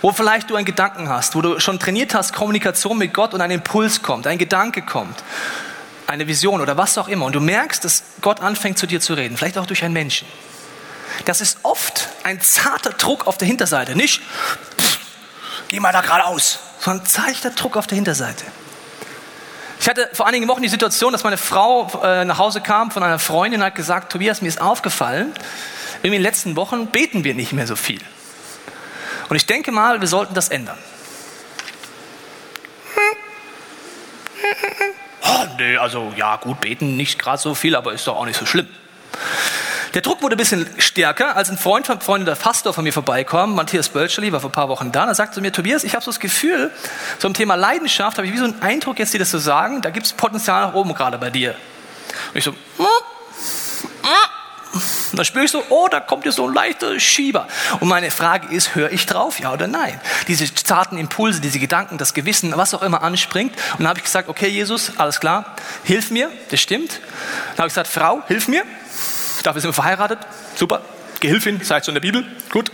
Wo 0.00 0.12
vielleicht 0.12 0.50
du 0.50 0.56
einen 0.56 0.66
Gedanken 0.66 1.08
hast, 1.08 1.34
wo 1.34 1.40
du 1.40 1.58
schon 1.58 1.78
trainiert 1.78 2.14
hast, 2.14 2.32
Kommunikation 2.32 2.98
mit 2.98 3.14
Gott 3.14 3.34
und 3.34 3.40
ein 3.40 3.50
Impuls 3.50 4.02
kommt, 4.02 4.26
ein 4.26 4.38
Gedanke 4.38 4.82
kommt, 4.82 5.24
eine 6.06 6.26
Vision 6.28 6.60
oder 6.60 6.76
was 6.76 6.98
auch 6.98 7.08
immer. 7.08 7.26
Und 7.26 7.34
du 7.34 7.40
merkst, 7.40 7.84
dass 7.84 8.04
Gott 8.20 8.40
anfängt 8.40 8.78
zu 8.78 8.86
dir 8.86 9.00
zu 9.00 9.14
reden, 9.14 9.36
vielleicht 9.36 9.58
auch 9.58 9.66
durch 9.66 9.82
einen 9.82 9.94
Menschen. 9.94 10.28
Das 11.24 11.40
ist 11.40 11.58
oft 11.62 12.08
ein 12.22 12.40
zarter 12.40 12.90
Druck 12.90 13.26
auf 13.26 13.38
der 13.38 13.48
Hinterseite, 13.48 13.96
nicht 13.96 14.20
geh 15.72 15.80
mal 15.80 15.92
da 15.92 16.02
geradeaus, 16.02 16.58
sondern 16.80 17.06
zeichter 17.06 17.50
Druck 17.50 17.78
auf 17.78 17.86
der 17.86 17.96
Hinterseite. 17.96 18.44
Ich 19.82 19.88
hatte 19.88 20.08
vor 20.12 20.28
einigen 20.28 20.46
Wochen 20.46 20.62
die 20.62 20.68
Situation, 20.68 21.10
dass 21.10 21.24
meine 21.24 21.36
Frau 21.36 21.90
äh, 22.04 22.24
nach 22.24 22.38
Hause 22.38 22.60
kam 22.60 22.92
von 22.92 23.02
einer 23.02 23.18
Freundin 23.18 23.62
und 23.62 23.66
hat 23.66 23.74
gesagt, 23.74 24.12
Tobias, 24.12 24.40
mir 24.40 24.46
ist 24.46 24.60
aufgefallen, 24.60 25.34
in 26.04 26.12
den 26.12 26.22
letzten 26.22 26.54
Wochen 26.54 26.86
beten 26.86 27.24
wir 27.24 27.34
nicht 27.34 27.52
mehr 27.52 27.66
so 27.66 27.74
viel. 27.74 28.00
Und 29.28 29.34
ich 29.34 29.44
denke 29.44 29.72
mal, 29.72 30.00
wir 30.00 30.06
sollten 30.06 30.34
das 30.34 30.50
ändern. 30.50 30.78
Oh, 35.24 35.46
nee, 35.56 35.76
also 35.76 36.12
ja, 36.16 36.34
gut, 36.36 36.60
beten 36.60 36.96
nicht 36.96 37.16
gerade 37.16 37.38
so 37.38 37.54
viel, 37.54 37.76
aber 37.76 37.92
ist 37.92 38.08
doch 38.08 38.16
auch 38.16 38.26
nicht 38.26 38.38
so 38.38 38.44
schlimm. 38.44 38.66
Der 39.94 40.00
Druck 40.00 40.22
wurde 40.22 40.36
ein 40.36 40.38
bisschen 40.38 40.66
stärker, 40.78 41.36
als 41.36 41.50
ein 41.50 41.58
Freund 41.58 41.86
von 41.86 42.00
Freund 42.00 42.26
der 42.26 42.34
Pastor 42.34 42.72
von 42.72 42.82
mir 42.82 42.94
vorbeikam, 42.94 43.54
Matthias 43.54 43.90
Bölscherli, 43.90 44.32
war 44.32 44.40
vor 44.40 44.48
ein 44.48 44.54
paar 44.54 44.70
Wochen 44.70 44.90
da, 44.90 45.02
und 45.02 45.08
er 45.08 45.14
sagte 45.14 45.34
zu 45.34 45.40
mir, 45.42 45.52
Tobias, 45.52 45.84
ich 45.84 45.94
habe 45.94 46.02
so 46.02 46.10
das 46.10 46.18
Gefühl, 46.18 46.70
so 47.18 47.28
im 47.28 47.34
Thema 47.34 47.56
Leidenschaft 47.56 48.16
habe 48.16 48.26
ich 48.26 48.32
wie 48.32 48.38
so 48.38 48.44
einen 48.44 48.62
Eindruck, 48.62 48.98
jetzt 48.98 49.12
dir 49.12 49.18
das 49.18 49.30
zu 49.30 49.38
sagen, 49.38 49.82
da 49.82 49.90
gibt 49.90 50.06
es 50.06 50.14
Potenzial 50.14 50.66
nach 50.66 50.74
oben 50.74 50.94
gerade 50.94 51.18
bei 51.18 51.28
dir. 51.28 51.54
Und 52.32 52.38
ich 52.38 52.44
so, 52.44 52.52
mm, 52.52 52.82
mm. 52.82 54.42
Und 54.72 55.18
dann 55.18 55.26
spüre 55.26 55.44
ich 55.44 55.50
so, 55.50 55.62
oh, 55.68 55.88
da 55.90 56.00
kommt 56.00 56.24
jetzt 56.24 56.36
so 56.36 56.48
ein 56.48 56.54
leichter 56.54 56.98
Schieber. 56.98 57.46
Und 57.80 57.88
meine 57.88 58.10
Frage 58.10 58.54
ist, 58.54 58.74
höre 58.74 58.90
ich 58.90 59.04
drauf, 59.04 59.40
ja 59.40 59.52
oder 59.52 59.66
nein? 59.66 60.00
Diese 60.26 60.52
zarten 60.54 60.96
Impulse, 60.96 61.42
diese 61.42 61.58
Gedanken, 61.58 61.98
das 61.98 62.14
Gewissen, 62.14 62.56
was 62.56 62.72
auch 62.72 62.80
immer 62.80 63.02
anspringt. 63.02 63.52
Und 63.72 63.80
dann 63.80 63.88
habe 63.88 63.98
ich 63.98 64.04
gesagt, 64.04 64.30
okay, 64.30 64.48
Jesus, 64.48 64.92
alles 64.96 65.20
klar, 65.20 65.54
hilf 65.84 66.10
mir, 66.10 66.30
das 66.50 66.60
stimmt. 66.60 67.00
Dann 67.50 67.58
habe 67.58 67.68
ich 67.68 67.74
gesagt, 67.74 67.88
Frau, 67.88 68.22
hilf 68.26 68.48
mir. 68.48 68.64
Dafür 69.42 69.60
sind 69.60 69.68
wir 69.68 69.74
verheiratet. 69.74 70.18
Super. 70.54 70.82
Gehilfin, 71.20 71.58
das 71.58 71.70
heißt 71.70 71.86
so 71.86 71.90
in 71.90 71.94
der 71.94 72.00
Bibel. 72.00 72.24
Gut. 72.50 72.70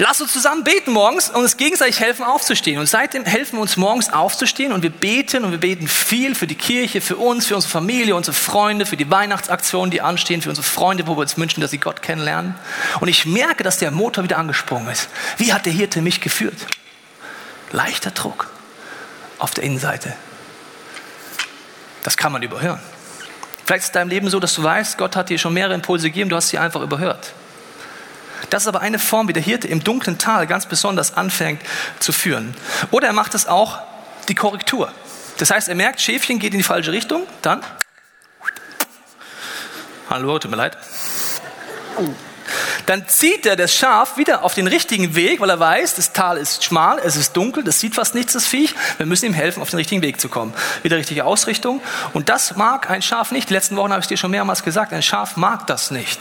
Lass 0.00 0.20
uns 0.20 0.32
zusammen 0.32 0.62
beten 0.62 0.92
morgens 0.92 1.28
und 1.28 1.42
uns 1.42 1.56
gegenseitig 1.56 1.98
helfen 1.98 2.24
aufzustehen. 2.24 2.78
Und 2.78 2.86
seitdem 2.86 3.24
helfen 3.24 3.56
wir 3.56 3.62
uns 3.62 3.76
morgens 3.76 4.12
aufzustehen 4.12 4.72
und 4.72 4.84
wir 4.84 4.90
beten 4.90 5.44
und 5.44 5.50
wir 5.50 5.58
beten 5.58 5.88
viel 5.88 6.36
für 6.36 6.46
die 6.46 6.54
Kirche, 6.54 7.00
für 7.00 7.16
uns, 7.16 7.46
für 7.46 7.56
unsere 7.56 7.72
Familie, 7.72 8.14
unsere 8.14 8.34
Freunde, 8.34 8.86
für 8.86 8.96
die 8.96 9.10
Weihnachtsaktionen, 9.10 9.90
die 9.90 10.00
anstehen, 10.00 10.40
für 10.40 10.50
unsere 10.50 10.64
Freunde, 10.64 11.08
wo 11.08 11.16
wir 11.16 11.22
uns 11.22 11.36
wünschen, 11.36 11.60
dass 11.60 11.72
sie 11.72 11.78
Gott 11.78 12.00
kennenlernen. 12.00 12.54
Und 13.00 13.08
ich 13.08 13.26
merke, 13.26 13.64
dass 13.64 13.78
der 13.78 13.90
Motor 13.90 14.22
wieder 14.22 14.38
angesprungen 14.38 14.88
ist. 14.88 15.08
Wie 15.36 15.52
hat 15.52 15.66
der 15.66 15.72
Hirte 15.72 16.00
mich 16.00 16.20
geführt? 16.20 16.54
Leichter 17.72 18.12
Druck 18.12 18.48
auf 19.38 19.50
der 19.50 19.64
Innenseite. 19.64 20.14
Das 22.04 22.16
kann 22.16 22.30
man 22.30 22.42
überhören. 22.42 22.80
Vielleicht 23.68 23.82
ist 23.82 23.88
es 23.88 23.92
deinem 23.92 24.08
Leben 24.08 24.30
so, 24.30 24.40
dass 24.40 24.54
du 24.54 24.62
weißt, 24.62 24.96
Gott 24.96 25.14
hat 25.14 25.28
dir 25.28 25.36
schon 25.36 25.52
mehrere 25.52 25.74
Impulse 25.74 26.06
gegeben, 26.06 26.30
du 26.30 26.36
hast 26.36 26.48
sie 26.48 26.56
einfach 26.56 26.80
überhört. 26.80 27.34
Das 28.48 28.62
ist 28.62 28.66
aber 28.66 28.80
eine 28.80 28.98
Form, 28.98 29.28
wie 29.28 29.34
der 29.34 29.42
Hirte 29.42 29.68
im 29.68 29.84
dunklen 29.84 30.16
Tal 30.16 30.46
ganz 30.46 30.64
besonders 30.64 31.18
anfängt 31.18 31.60
zu 31.98 32.12
führen. 32.12 32.54
Oder 32.92 33.08
er 33.08 33.12
macht 33.12 33.34
es 33.34 33.46
auch 33.46 33.80
die 34.30 34.34
Korrektur. 34.34 34.90
Das 35.36 35.50
heißt, 35.50 35.68
er 35.68 35.74
merkt, 35.74 36.00
Schäfchen 36.00 36.38
geht 36.38 36.54
in 36.54 36.60
die 36.60 36.64
falsche 36.64 36.92
Richtung, 36.92 37.26
dann 37.42 37.60
Hallo, 40.08 40.38
tut 40.38 40.50
mir 40.50 40.56
leid. 40.56 40.78
Dann 42.88 43.06
zieht 43.06 43.44
er 43.44 43.54
das 43.54 43.74
Schaf 43.74 44.16
wieder 44.16 44.44
auf 44.44 44.54
den 44.54 44.66
richtigen 44.66 45.14
Weg, 45.14 45.40
weil 45.40 45.50
er 45.50 45.60
weiß, 45.60 45.96
das 45.96 46.14
Tal 46.14 46.38
ist 46.38 46.64
schmal, 46.64 46.98
es 47.04 47.16
ist 47.16 47.36
dunkel, 47.36 47.62
das 47.62 47.80
sieht 47.80 47.94
fast 47.94 48.14
nichts, 48.14 48.32
das 48.32 48.46
Viech. 48.46 48.74
Wir 48.96 49.04
müssen 49.04 49.26
ihm 49.26 49.34
helfen, 49.34 49.60
auf 49.60 49.68
den 49.68 49.76
richtigen 49.76 50.00
Weg 50.00 50.18
zu 50.18 50.30
kommen. 50.30 50.54
Wieder 50.82 50.96
richtige 50.96 51.26
Ausrichtung. 51.26 51.82
Und 52.14 52.30
das 52.30 52.56
mag 52.56 52.88
ein 52.88 53.02
Schaf 53.02 53.30
nicht. 53.30 53.50
Die 53.50 53.52
letzten 53.52 53.76
Wochen 53.76 53.92
habe 53.92 54.00
ich 54.00 54.06
dir 54.06 54.16
schon 54.16 54.30
mehrmals 54.30 54.62
gesagt, 54.62 54.94
ein 54.94 55.02
Schaf 55.02 55.36
mag 55.36 55.66
das 55.66 55.90
nicht. 55.90 56.18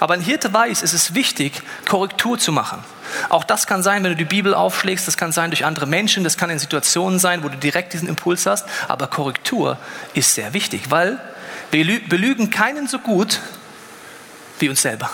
Aber 0.00 0.14
ein 0.14 0.20
Hirte 0.20 0.52
weiß, 0.52 0.82
es 0.82 0.92
ist 0.92 1.14
wichtig, 1.14 1.62
Korrektur 1.88 2.36
zu 2.36 2.50
machen. 2.50 2.82
Auch 3.28 3.44
das 3.44 3.68
kann 3.68 3.84
sein, 3.84 4.02
wenn 4.02 4.10
du 4.10 4.16
die 4.16 4.24
Bibel 4.24 4.54
aufschlägst, 4.54 5.06
das 5.06 5.16
kann 5.16 5.30
sein 5.30 5.52
durch 5.52 5.64
andere 5.64 5.86
Menschen, 5.86 6.24
das 6.24 6.36
kann 6.36 6.50
in 6.50 6.58
Situationen 6.58 7.20
sein, 7.20 7.44
wo 7.44 7.48
du 7.48 7.56
direkt 7.56 7.92
diesen 7.92 8.08
Impuls 8.08 8.44
hast. 8.46 8.66
Aber 8.88 9.06
Korrektur 9.06 9.78
ist 10.14 10.34
sehr 10.34 10.52
wichtig, 10.52 10.90
weil 10.90 11.20
wir 11.70 12.00
belügen 12.08 12.50
keinen 12.50 12.88
so 12.88 12.98
gut 12.98 13.38
wie 14.58 14.68
uns 14.68 14.82
selber. 14.82 15.08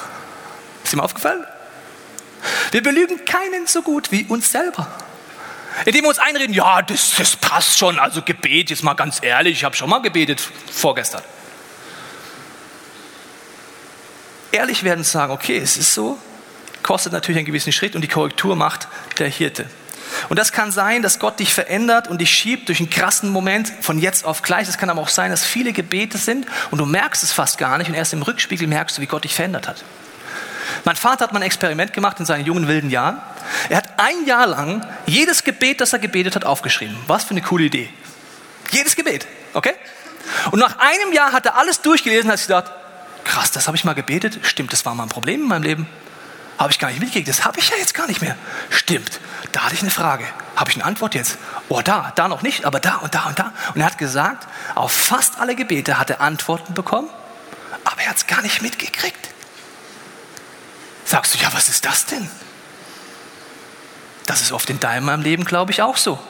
Ist 0.91 0.97
mal 0.97 1.05
aufgefallen? 1.05 1.47
Wir 2.73 2.83
belügen 2.83 3.25
keinen 3.25 3.69
so 3.69 3.81
gut 3.81 4.11
wie 4.11 4.25
uns 4.25 4.51
selber. 4.51 4.89
Indem 5.85 6.03
wir 6.03 6.09
uns 6.09 6.19
einreden, 6.19 6.53
ja, 6.53 6.83
das, 6.83 7.15
das 7.17 7.37
passt 7.37 7.79
schon, 7.79 8.01
also 8.01 8.23
Gebet, 8.23 8.71
jetzt 8.71 8.83
mal 8.83 8.95
ganz 8.95 9.21
ehrlich, 9.23 9.53
ich 9.53 9.63
habe 9.63 9.77
schon 9.77 9.89
mal 9.89 10.03
gebetet 10.03 10.43
vorgestern. 10.73 11.23
Ehrlich 14.51 14.83
werden 14.83 14.99
und 14.99 15.05
sagen, 15.05 15.33
okay, 15.33 15.59
es 15.59 15.77
ist 15.77 15.95
so, 15.95 16.19
kostet 16.83 17.13
natürlich 17.13 17.39
einen 17.39 17.47
gewissen 17.47 17.71
Schritt 17.71 17.95
und 17.95 18.01
die 18.01 18.09
Korrektur 18.09 18.57
macht 18.57 18.89
der 19.21 19.29
Hirte. 19.29 19.67
Und 20.29 20.41
das 20.41 20.51
kann 20.51 20.73
sein, 20.73 21.03
dass 21.03 21.21
Gott 21.21 21.39
dich 21.39 21.55
verändert 21.55 22.09
und 22.09 22.21
dich 22.21 22.33
schiebt 22.33 22.67
durch 22.67 22.81
einen 22.81 22.91
krassen 22.91 23.31
Moment 23.31 23.73
von 23.81 24.01
jetzt 24.01 24.25
auf 24.25 24.43
gleich. 24.43 24.69
Es 24.69 24.77
kann 24.77 24.91
aber 24.91 25.01
auch 25.01 25.09
sein, 25.09 25.31
dass 25.31 25.45
viele 25.45 25.73
Gebete 25.73 26.19
sind 26.19 26.49
und 26.73 26.79
du 26.79 26.85
merkst 26.85 27.23
es 27.23 27.31
fast 27.31 27.59
gar 27.59 27.79
nicht 27.79 27.87
und 27.87 27.95
erst 27.95 28.13
im 28.13 28.23
Rückspiegel 28.23 28.67
merkst 28.67 28.99
du, 28.99 29.03
wie 29.03 29.07
Gott 29.07 29.23
dich 29.23 29.37
verändert 29.37 29.69
hat. 29.69 29.85
Mein 30.85 30.97
Vater 30.97 31.25
hat 31.25 31.33
mal 31.33 31.41
ein 31.41 31.47
Experiment 31.47 31.93
gemacht 31.93 32.19
in 32.21 32.27
seinen 32.27 32.45
jungen 32.45 32.69
wilden 32.69 32.91
Jahren. 32.91 33.21
Er 33.69 33.79
hat 33.79 33.89
ein 33.99 34.27
Jahr 34.27 34.47
lang 34.47 34.87
jedes 35.07 35.45
Gebet, 35.45 35.81
das 35.81 35.93
er 35.93 35.99
gebetet 35.99 36.37
hat, 36.37 36.45
aufgeschrieben. 36.45 36.97
Was 37.07 37.25
für 37.25 37.31
eine 37.31 37.43
coole 37.43 37.65
Idee. 37.65 37.89
Jedes 38.71 38.97
Gebet, 38.97 39.27
okay? 39.55 39.75
Und 40.51 40.61
nach 40.61 40.79
einem 40.79 41.13
Jahr 41.13 41.33
hat 41.33 41.47
er 41.47 41.57
alles 41.57 41.81
durchgelesen 41.83 42.31
hat 42.31 42.39
sich 42.39 42.47
gedacht, 42.47 42.71
krass, 43.25 43.51
das 43.51 43.67
habe 43.67 43.77
ich 43.77 43.85
mal 43.85 43.95
gebetet. 43.95 44.39
Stimmt, 44.43 44.73
das 44.73 44.85
war 44.85 44.95
mal 44.95 45.05
ein 45.05 45.09
Problem 45.09 45.43
in 45.43 45.49
meinem 45.49 45.63
Leben. 45.63 45.87
Habe 46.59 46.73
ich 46.73 46.79
gar 46.79 46.89
nicht 46.89 47.01
mitgekriegt. 47.01 47.29
Das 47.29 47.45
habe 47.45 47.59
ich 47.59 47.71
ja 47.71 47.77
jetzt 47.79 47.95
gar 47.95 48.07
nicht 48.07 48.21
mehr. 48.21 48.37
Stimmt. 48.69 49.19
Da 49.53 49.63
hatte 49.63 49.75
ich 49.75 49.83
eine 49.83 49.91
Frage. 49.91 50.25
Habe 50.57 50.71
ich 50.71 50.77
eine 50.77 50.85
Antwort 50.85 51.15
jetzt? 51.15 51.39
Oh, 51.69 51.81
da, 51.83 52.13
da 52.17 52.29
noch 52.29 52.43
nicht, 52.43 52.67
aber 52.67 52.81
da 52.81 52.97
und 52.97 53.15
da 53.15 53.25
und 53.29 53.39
da. 53.39 53.53
Und 53.75 53.81
er 53.81 53.87
hat 53.87 53.97
gesagt, 53.97 54.47
auf 54.75 54.93
fast 54.93 55.41
alle 55.41 55.55
Gebete 55.55 55.99
hat 55.99 56.11
er 56.11 56.21
Antworten 56.21 56.75
bekommen, 56.75 57.09
aber 57.85 58.03
er 58.03 58.11
hat 58.11 58.19
es 58.19 58.27
gar 58.27 58.43
nicht 58.43 58.61
mitgekriegt. 58.61 59.31
Sagst 61.11 61.35
du, 61.35 61.39
ja, 61.41 61.53
was 61.53 61.69
ist 61.69 61.85
das 61.85 62.07
denn? 62.07 62.31
Das 64.27 64.43
ist 64.43 64.53
oft 64.53 64.71
in 64.71 64.79
deinem 64.79 65.23
Leben, 65.23 65.45
glaube 65.45 65.73
ich, 65.73 65.83
auch 65.83 65.97
so. 65.97 66.21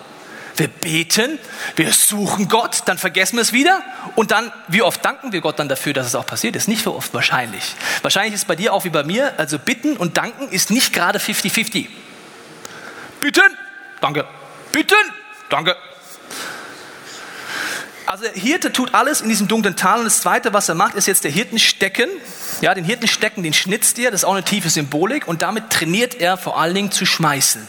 Wir 0.57 0.69
beten, 0.69 1.39
wir 1.77 1.93
suchen 1.93 2.49
Gott, 2.49 2.85
dann 2.87 2.97
vergessen 2.97 3.37
wir 3.37 3.43
es 3.43 3.53
wieder 3.53 3.83
und 4.17 4.31
dann, 4.31 4.51
wie 4.69 4.81
oft 4.81 5.05
danken 5.05 5.33
wir 5.33 5.43
Gott 5.43 5.59
dann 5.59 5.69
dafür, 5.69 5.93
dass 5.93 6.07
es 6.07 6.15
auch 6.15 6.25
passiert 6.25 6.57
ist? 6.57 6.67
Nicht 6.67 6.83
so 6.83 6.95
oft 6.95 7.13
wahrscheinlich. 7.13 7.77
Wahrscheinlich 8.01 8.33
ist 8.33 8.41
es 8.41 8.47
bei 8.47 8.57
dir 8.57 8.73
auch 8.73 8.85
wie 8.85 8.89
bei 8.89 9.05
mir, 9.05 9.39
also 9.39 9.59
bitten 9.59 9.99
und 9.99 10.17
danken 10.17 10.49
ist 10.49 10.71
nicht 10.71 10.95
gerade 10.95 11.19
50-50. 11.19 11.87
Bitten, 13.21 13.59
danke. 14.01 14.27
Bitten, 14.73 14.97
danke. 15.51 15.77
Also 18.11 18.25
der 18.25 18.33
Hirte 18.33 18.73
tut 18.73 18.93
alles 18.93 19.21
in 19.21 19.29
diesem 19.29 19.47
dunklen 19.47 19.77
Tal 19.77 20.01
und 20.01 20.05
das 20.05 20.21
Zweite, 20.21 20.53
was 20.53 20.69
er 20.69 20.75
macht, 20.75 20.97
ist 20.97 21.07
jetzt 21.07 21.23
der 21.23 21.31
Hirtenstecken. 21.31 22.11
Ja, 22.61 22.75
den 22.75 22.85
Hirtenstecken, 22.85 23.45
den 23.45 23.53
schnitzt 23.53 24.01
er, 24.01 24.11
das 24.11 24.23
ist 24.23 24.25
auch 24.25 24.33
eine 24.33 24.43
tiefe 24.43 24.69
Symbolik 24.69 25.29
und 25.29 25.43
damit 25.43 25.71
trainiert 25.71 26.17
er 26.17 26.37
vor 26.37 26.59
allen 26.59 26.75
Dingen 26.75 26.91
zu 26.91 27.07
schmeißen. 27.07 27.69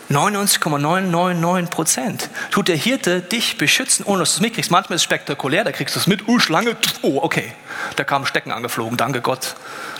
99,999 0.08 1.70
Prozent 1.70 2.30
tut 2.50 2.68
der 2.68 2.76
Hirte 2.76 3.20
dich 3.20 3.58
beschützen, 3.58 4.06
ohne 4.06 4.20
dass 4.20 4.30
du 4.30 4.36
es 4.36 4.40
mitkriegst. 4.40 4.70
Manchmal 4.70 4.96
ist 4.96 5.02
es 5.02 5.04
spektakulär, 5.04 5.64
da 5.64 5.72
kriegst 5.72 5.94
du 5.94 6.00
es 6.00 6.06
mit. 6.06 6.26
Oh, 6.26 6.38
Schlange. 6.38 6.78
Oh, 7.02 7.20
okay. 7.22 7.52
Da 7.96 8.04
kam 8.04 8.22
ein 8.22 8.26
Stecken 8.26 8.50
angeflogen. 8.50 8.96
Danke 8.96 9.20
Gott. 9.20 9.54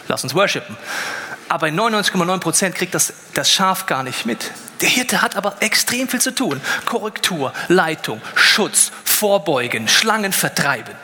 Lass 0.09 0.25
uns 0.25 0.35
worshipen. 0.35 0.79
Aber 1.49 1.69
in 1.69 1.79
99,9 1.79 2.39
Prozent 2.39 2.75
kriegt 2.75 2.95
das, 2.95 3.13
das 3.35 3.51
Schaf 3.51 3.87
gar 3.87 4.03
nicht 4.03 4.27
mit. 4.27 4.51
Der 4.81 4.89
Hirte 4.89 5.23
hat 5.23 5.37
aber 5.37 5.57
extrem 5.61 6.09
viel 6.09 6.21
zu 6.21 6.35
tun. 6.35 6.61
Korrektur, 6.85 7.53
Leitung, 7.69 8.21
Schutz, 8.35 8.91
Vorbeugen, 9.05 9.89
Schlangen 9.89 10.33
vertreiben. 10.33 10.95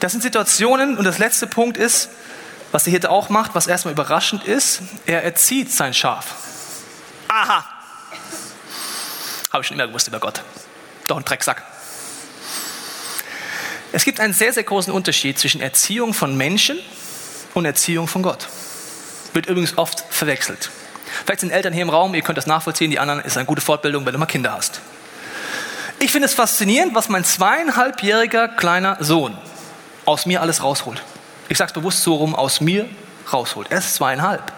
Das 0.00 0.12
sind 0.12 0.22
Situationen 0.22 0.98
und 0.98 1.04
das 1.04 1.18
letzte 1.18 1.46
Punkt 1.46 1.76
ist, 1.76 2.10
was 2.72 2.84
der 2.84 2.90
Hirte 2.90 3.10
auch 3.10 3.28
macht, 3.28 3.54
was 3.54 3.66
erstmal 3.66 3.92
überraschend 3.92 4.44
ist, 4.44 4.82
er 5.06 5.22
erzieht 5.22 5.72
sein 5.72 5.94
Schaf. 5.94 6.34
Aha! 7.28 7.64
Habe 9.52 9.62
ich 9.62 9.68
schon 9.68 9.76
immer 9.78 9.86
gewusst 9.86 10.08
über 10.08 10.18
Gott. 10.18 10.42
Doch 11.06 11.16
ein 11.16 11.24
Drecksack. 11.24 11.62
Es 13.92 14.04
gibt 14.04 14.20
einen 14.20 14.34
sehr, 14.34 14.52
sehr 14.52 14.64
großen 14.64 14.92
Unterschied 14.92 15.38
zwischen 15.38 15.60
Erziehung 15.60 16.12
von 16.12 16.36
Menschen 16.36 16.78
und 17.56 17.64
Erziehung 17.64 18.06
von 18.08 18.22
Gott. 18.22 18.46
Wird 19.32 19.46
übrigens 19.46 19.76
oft 19.78 20.04
verwechselt. 20.10 20.70
Vielleicht 21.24 21.40
sind 21.40 21.50
Eltern 21.50 21.72
hier 21.72 21.82
im 21.82 21.90
Raum, 21.90 22.14
ihr 22.14 22.22
könnt 22.22 22.38
das 22.38 22.46
nachvollziehen, 22.46 22.90
die 22.90 22.98
anderen 22.98 23.20
ist 23.20 23.36
eine 23.36 23.46
gute 23.46 23.60
Fortbildung, 23.60 24.04
wenn 24.06 24.12
du 24.12 24.18
mal 24.18 24.26
Kinder 24.26 24.52
hast. 24.52 24.80
Ich 25.98 26.12
finde 26.12 26.26
es 26.26 26.34
faszinierend, 26.34 26.94
was 26.94 27.08
mein 27.08 27.24
zweieinhalbjähriger 27.24 28.48
kleiner 28.48 28.98
Sohn 29.00 29.36
aus 30.04 30.26
mir 30.26 30.42
alles 30.42 30.62
rausholt. 30.62 31.02
Ich 31.48 31.58
sage 31.58 31.68
es 31.68 31.72
bewusst 31.72 32.02
so 32.02 32.16
rum, 32.16 32.34
aus 32.34 32.60
mir 32.60 32.88
rausholt. 33.32 33.68
Er 33.70 33.78
ist 33.78 33.94
zweieinhalb. 33.94 34.52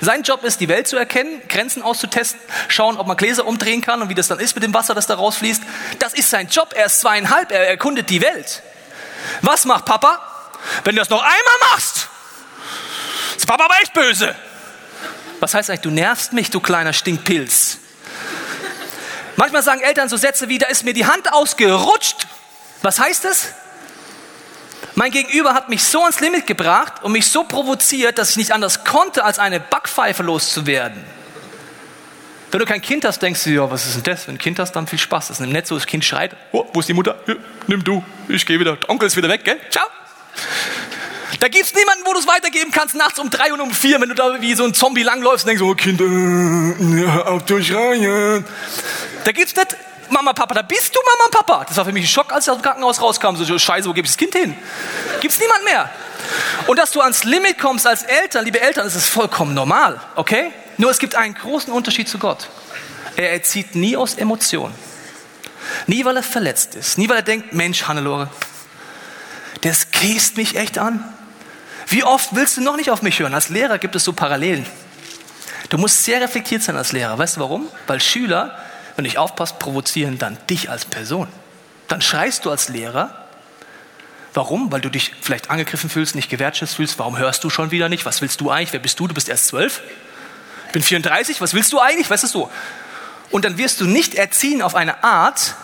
Sein 0.00 0.22
Job 0.22 0.42
ist, 0.42 0.60
die 0.60 0.68
Welt 0.68 0.88
zu 0.88 0.96
erkennen, 0.96 1.40
Grenzen 1.48 1.82
auszutesten, 1.82 2.40
schauen, 2.68 2.96
ob 2.96 3.06
man 3.06 3.16
Gläser 3.16 3.46
umdrehen 3.46 3.82
kann 3.82 4.02
und 4.02 4.08
wie 4.08 4.14
das 4.14 4.28
dann 4.28 4.38
ist 4.38 4.54
mit 4.54 4.64
dem 4.64 4.74
Wasser, 4.74 4.94
das 4.94 5.06
da 5.06 5.14
rausfließt. 5.14 5.62
Das 5.98 6.14
ist 6.14 6.30
sein 6.30 6.48
Job. 6.48 6.72
Er 6.74 6.86
ist 6.86 7.00
zweieinhalb. 7.00 7.52
Er 7.52 7.68
erkundet 7.68 8.10
die 8.10 8.22
Welt. 8.22 8.62
Was 9.42 9.64
macht 9.66 9.84
Papa? 9.84 10.20
Wenn 10.84 10.94
du 10.96 11.00
das 11.00 11.10
noch 11.10 11.22
einmal 11.22 11.70
machst, 11.70 12.08
ist 13.36 13.46
Papa 13.46 13.64
aber 13.64 13.74
echt 13.82 13.92
böse. 13.92 14.34
Was 15.40 15.54
heißt 15.54 15.70
eigentlich, 15.70 15.82
du 15.82 15.90
nervst 15.90 16.32
mich, 16.32 16.50
du 16.50 16.60
kleiner 16.60 16.92
Stinkpilz? 16.92 17.78
Manchmal 19.36 19.62
sagen 19.62 19.82
Eltern 19.82 20.08
so 20.08 20.16
Sätze 20.16 20.48
wie, 20.48 20.58
da 20.58 20.66
ist 20.66 20.84
mir 20.84 20.94
die 20.94 21.06
Hand 21.06 21.32
ausgerutscht. 21.32 22.26
Was 22.82 22.98
heißt 22.98 23.24
das? 23.24 23.52
Mein 24.94 25.10
Gegenüber 25.10 25.52
hat 25.52 25.68
mich 25.68 25.84
so 25.84 26.00
ans 26.00 26.20
Limit 26.20 26.46
gebracht 26.46 27.02
und 27.02 27.12
mich 27.12 27.28
so 27.28 27.44
provoziert, 27.44 28.16
dass 28.16 28.30
ich 28.30 28.36
nicht 28.38 28.52
anders 28.52 28.84
konnte, 28.84 29.24
als 29.24 29.38
eine 29.38 29.60
Backpfeife 29.60 30.22
loszuwerden. 30.22 31.04
Wenn 32.50 32.60
du 32.60 32.66
kein 32.66 32.80
Kind 32.80 33.04
hast, 33.04 33.20
denkst 33.20 33.44
du, 33.44 33.50
ja, 33.50 33.70
was 33.70 33.84
ist 33.84 33.96
denn 33.96 34.02
das? 34.04 34.26
Wenn 34.26 34.36
du 34.36 34.38
ein 34.38 34.42
Kind 34.42 34.58
hast, 34.58 34.72
dann 34.72 34.86
viel 34.86 34.98
Spaß. 34.98 35.28
Das 35.28 35.40
ist 35.40 35.46
nicht 35.46 35.66
so, 35.66 35.74
das 35.74 35.86
Kind 35.86 36.04
schreit, 36.04 36.34
oh, 36.52 36.64
wo 36.72 36.80
ist 36.80 36.88
die 36.88 36.94
Mutter? 36.94 37.16
Hier, 37.26 37.36
nimm 37.66 37.84
du, 37.84 38.02
ich 38.28 38.46
gehe 38.46 38.58
wieder. 38.58 38.76
Der 38.76 38.88
Onkel 38.88 39.06
ist 39.08 39.16
wieder 39.16 39.28
weg, 39.28 39.44
gell? 39.44 39.58
Ciao. 39.68 39.84
Da 41.40 41.48
gibt 41.48 41.66
es 41.66 41.74
niemanden, 41.74 42.04
wo 42.06 42.12
du 42.12 42.18
es 42.18 42.26
weitergeben 42.26 42.70
kannst, 42.70 42.94
nachts 42.94 43.18
um 43.18 43.30
drei 43.30 43.52
und 43.52 43.60
um 43.60 43.70
vier, 43.70 44.00
wenn 44.00 44.08
du 44.08 44.14
da 44.14 44.40
wie 44.40 44.54
so 44.54 44.64
ein 44.64 44.74
Zombie 44.74 45.02
langläufst 45.02 45.44
und 45.44 45.48
denkst, 45.48 45.62
oh 45.62 45.74
Kind, 45.74 46.00
äh, 46.00 47.02
ja, 47.02 47.26
auf 47.26 47.44
durchreihen. 47.44 48.44
Da 49.24 49.32
gibt 49.32 49.48
es 49.48 49.56
nicht 49.56 49.76
Mama, 50.10 50.32
Papa, 50.32 50.54
da 50.54 50.62
bist 50.62 50.94
du 50.94 51.00
Mama 51.00 51.24
und 51.26 51.32
Papa. 51.32 51.64
Das 51.66 51.76
war 51.76 51.84
für 51.84 51.92
mich 51.92 52.04
ein 52.04 52.08
Schock, 52.08 52.32
als 52.32 52.46
ich 52.46 52.50
aus 52.50 52.58
dem 52.58 52.62
Krankenhaus 52.62 53.00
rauskam. 53.00 53.36
So, 53.36 53.58
scheiße, 53.58 53.88
wo 53.88 53.92
gebe 53.92 54.06
ich 54.06 54.12
das 54.12 54.16
Kind 54.16 54.34
hin? 54.34 54.56
Gibt 55.20 55.34
es 55.34 55.40
niemand 55.40 55.64
mehr. 55.64 55.90
Und 56.66 56.78
dass 56.78 56.92
du 56.92 57.00
ans 57.00 57.24
Limit 57.24 57.58
kommst 57.58 57.86
als 57.86 58.02
Eltern, 58.02 58.44
liebe 58.44 58.60
Eltern, 58.60 58.86
ist 58.86 58.94
es 58.94 59.08
vollkommen 59.08 59.54
normal, 59.54 60.00
okay? 60.16 60.52
Nur 60.76 60.90
es 60.90 60.98
gibt 60.98 61.14
einen 61.14 61.34
großen 61.34 61.72
Unterschied 61.72 62.08
zu 62.08 62.18
Gott. 62.18 62.48
Er 63.16 63.32
erzieht 63.32 63.74
nie 63.74 63.96
aus 63.96 64.14
Emotionen. 64.14 64.74
Nie, 65.86 66.04
weil 66.04 66.16
er 66.16 66.22
verletzt 66.22 66.74
ist. 66.74 66.98
Nie, 66.98 67.08
weil 67.08 67.16
er 67.16 67.22
denkt, 67.22 67.52
Mensch, 67.52 67.84
Hannelore, 67.84 68.28
das 69.62 69.90
käst 69.90 70.36
mich 70.36 70.56
echt 70.56 70.78
an. 70.78 71.15
Wie 71.86 72.02
oft 72.02 72.34
willst 72.34 72.56
du 72.56 72.60
noch 72.60 72.76
nicht 72.76 72.90
auf 72.90 73.02
mich 73.02 73.18
hören? 73.20 73.34
Als 73.34 73.48
Lehrer 73.48 73.78
gibt 73.78 73.94
es 73.94 74.04
so 74.04 74.12
Parallelen. 74.12 74.66
Du 75.68 75.78
musst 75.78 76.04
sehr 76.04 76.20
reflektiert 76.20 76.62
sein 76.62 76.76
als 76.76 76.92
Lehrer. 76.92 77.16
Weißt 77.18 77.36
du 77.36 77.40
warum? 77.40 77.68
Weil 77.86 78.00
Schüler, 78.00 78.58
wenn 78.94 79.04
du 79.04 79.08
nicht 79.08 79.18
aufpasst, 79.18 79.58
provozieren 79.58 80.18
dann 80.18 80.38
dich 80.48 80.70
als 80.70 80.84
Person. 80.84 81.28
Dann 81.88 82.02
schreist 82.02 82.44
du 82.44 82.50
als 82.50 82.68
Lehrer. 82.68 83.26
Warum? 84.34 84.70
Weil 84.70 84.80
du 84.80 84.90
dich 84.90 85.12
vielleicht 85.20 85.50
angegriffen 85.50 85.88
fühlst, 85.88 86.14
nicht 86.14 86.28
gewertschätzt 86.28 86.74
fühlst. 86.74 86.98
Warum 86.98 87.16
hörst 87.18 87.42
du 87.44 87.50
schon 87.50 87.70
wieder 87.70 87.88
nicht? 87.88 88.04
Was 88.04 88.20
willst 88.20 88.40
du 88.40 88.50
eigentlich? 88.50 88.72
Wer 88.72 88.80
bist 88.80 88.98
du? 89.00 89.06
Du 89.06 89.14
bist 89.14 89.28
erst 89.28 89.48
zwölf. 89.48 89.80
Ich 90.66 90.72
bin 90.72 90.82
34. 90.82 91.40
Was 91.40 91.54
willst 91.54 91.72
du 91.72 91.80
eigentlich? 91.80 92.10
Weißt 92.10 92.24
du 92.24 92.28
so? 92.28 92.50
Und 93.30 93.44
dann 93.44 93.58
wirst 93.58 93.80
du 93.80 93.86
nicht 93.86 94.14
erziehen 94.14 94.62
auf 94.62 94.74
eine 94.74 95.02
Art, 95.02 95.54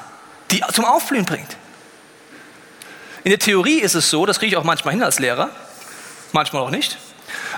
die 0.50 0.62
zum 0.72 0.84
Aufblühen 0.84 1.24
bringt. 1.24 1.56
In 3.24 3.30
der 3.30 3.38
Theorie 3.38 3.78
ist 3.80 3.94
es 3.94 4.10
so, 4.10 4.26
das 4.26 4.38
kriege 4.38 4.50
ich 4.50 4.56
auch 4.56 4.64
manchmal 4.64 4.94
hin 4.94 5.02
als 5.02 5.18
Lehrer, 5.20 5.50
manchmal 6.34 6.62
auch 6.62 6.70
nicht. 6.70 6.98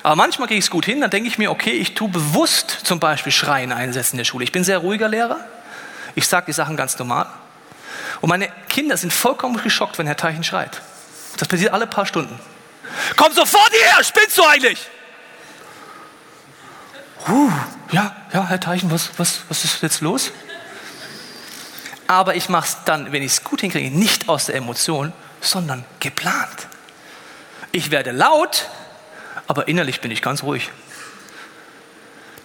Aber 0.02 0.16
manchmal 0.16 0.48
kriege 0.48 0.58
ich 0.58 0.66
es 0.66 0.70
gut 0.70 0.84
hin, 0.84 1.00
dann 1.00 1.10
denke 1.10 1.28
ich 1.28 1.38
mir, 1.38 1.50
okay, 1.50 1.72
ich 1.72 1.94
tue 1.94 2.08
bewusst 2.08 2.70
zum 2.84 3.00
Beispiel 3.00 3.32
Schreien 3.32 3.72
einsetzen 3.72 4.14
in 4.14 4.18
der 4.18 4.24
Schule. 4.24 4.44
Ich 4.44 4.52
bin 4.52 4.64
sehr 4.64 4.78
ruhiger 4.78 5.08
Lehrer, 5.08 5.38
ich 6.14 6.28
sage 6.28 6.46
die 6.46 6.52
Sachen 6.52 6.76
ganz 6.76 6.98
normal. 6.98 7.26
Und 8.20 8.28
meine 8.28 8.48
Kinder 8.68 8.96
sind 8.96 9.12
vollkommen 9.12 9.60
geschockt, 9.62 9.98
wenn 9.98 10.06
Herr 10.06 10.16
Teichen 10.16 10.44
schreit. 10.44 10.80
Das 11.36 11.48
passiert 11.48 11.72
alle 11.72 11.86
paar 11.86 12.06
Stunden. 12.06 12.38
Komm 13.16 13.32
sofort 13.32 13.70
hierher, 13.70 14.04
spinnst 14.04 14.38
du 14.38 14.44
eigentlich? 14.44 14.78
Huh, 17.26 17.50
ja, 17.90 18.14
ja, 18.32 18.46
Herr 18.46 18.60
Teichen, 18.60 18.90
was, 18.90 19.10
was, 19.16 19.40
was 19.48 19.64
ist 19.64 19.82
jetzt 19.82 20.00
los? 20.00 20.30
Aber 22.06 22.34
ich 22.34 22.48
mache 22.48 22.66
es 22.66 22.76
dann, 22.84 23.12
wenn 23.12 23.22
ich 23.22 23.32
es 23.32 23.44
gut 23.44 23.62
hinkriege, 23.62 23.90
nicht 23.90 24.28
aus 24.28 24.46
der 24.46 24.56
Emotion, 24.56 25.12
sondern 25.40 25.84
geplant. 26.00 26.68
Ich 27.74 27.90
werde 27.90 28.12
laut, 28.12 28.68
aber 29.48 29.66
innerlich 29.66 30.00
bin 30.00 30.12
ich 30.12 30.22
ganz 30.22 30.44
ruhig. 30.44 30.70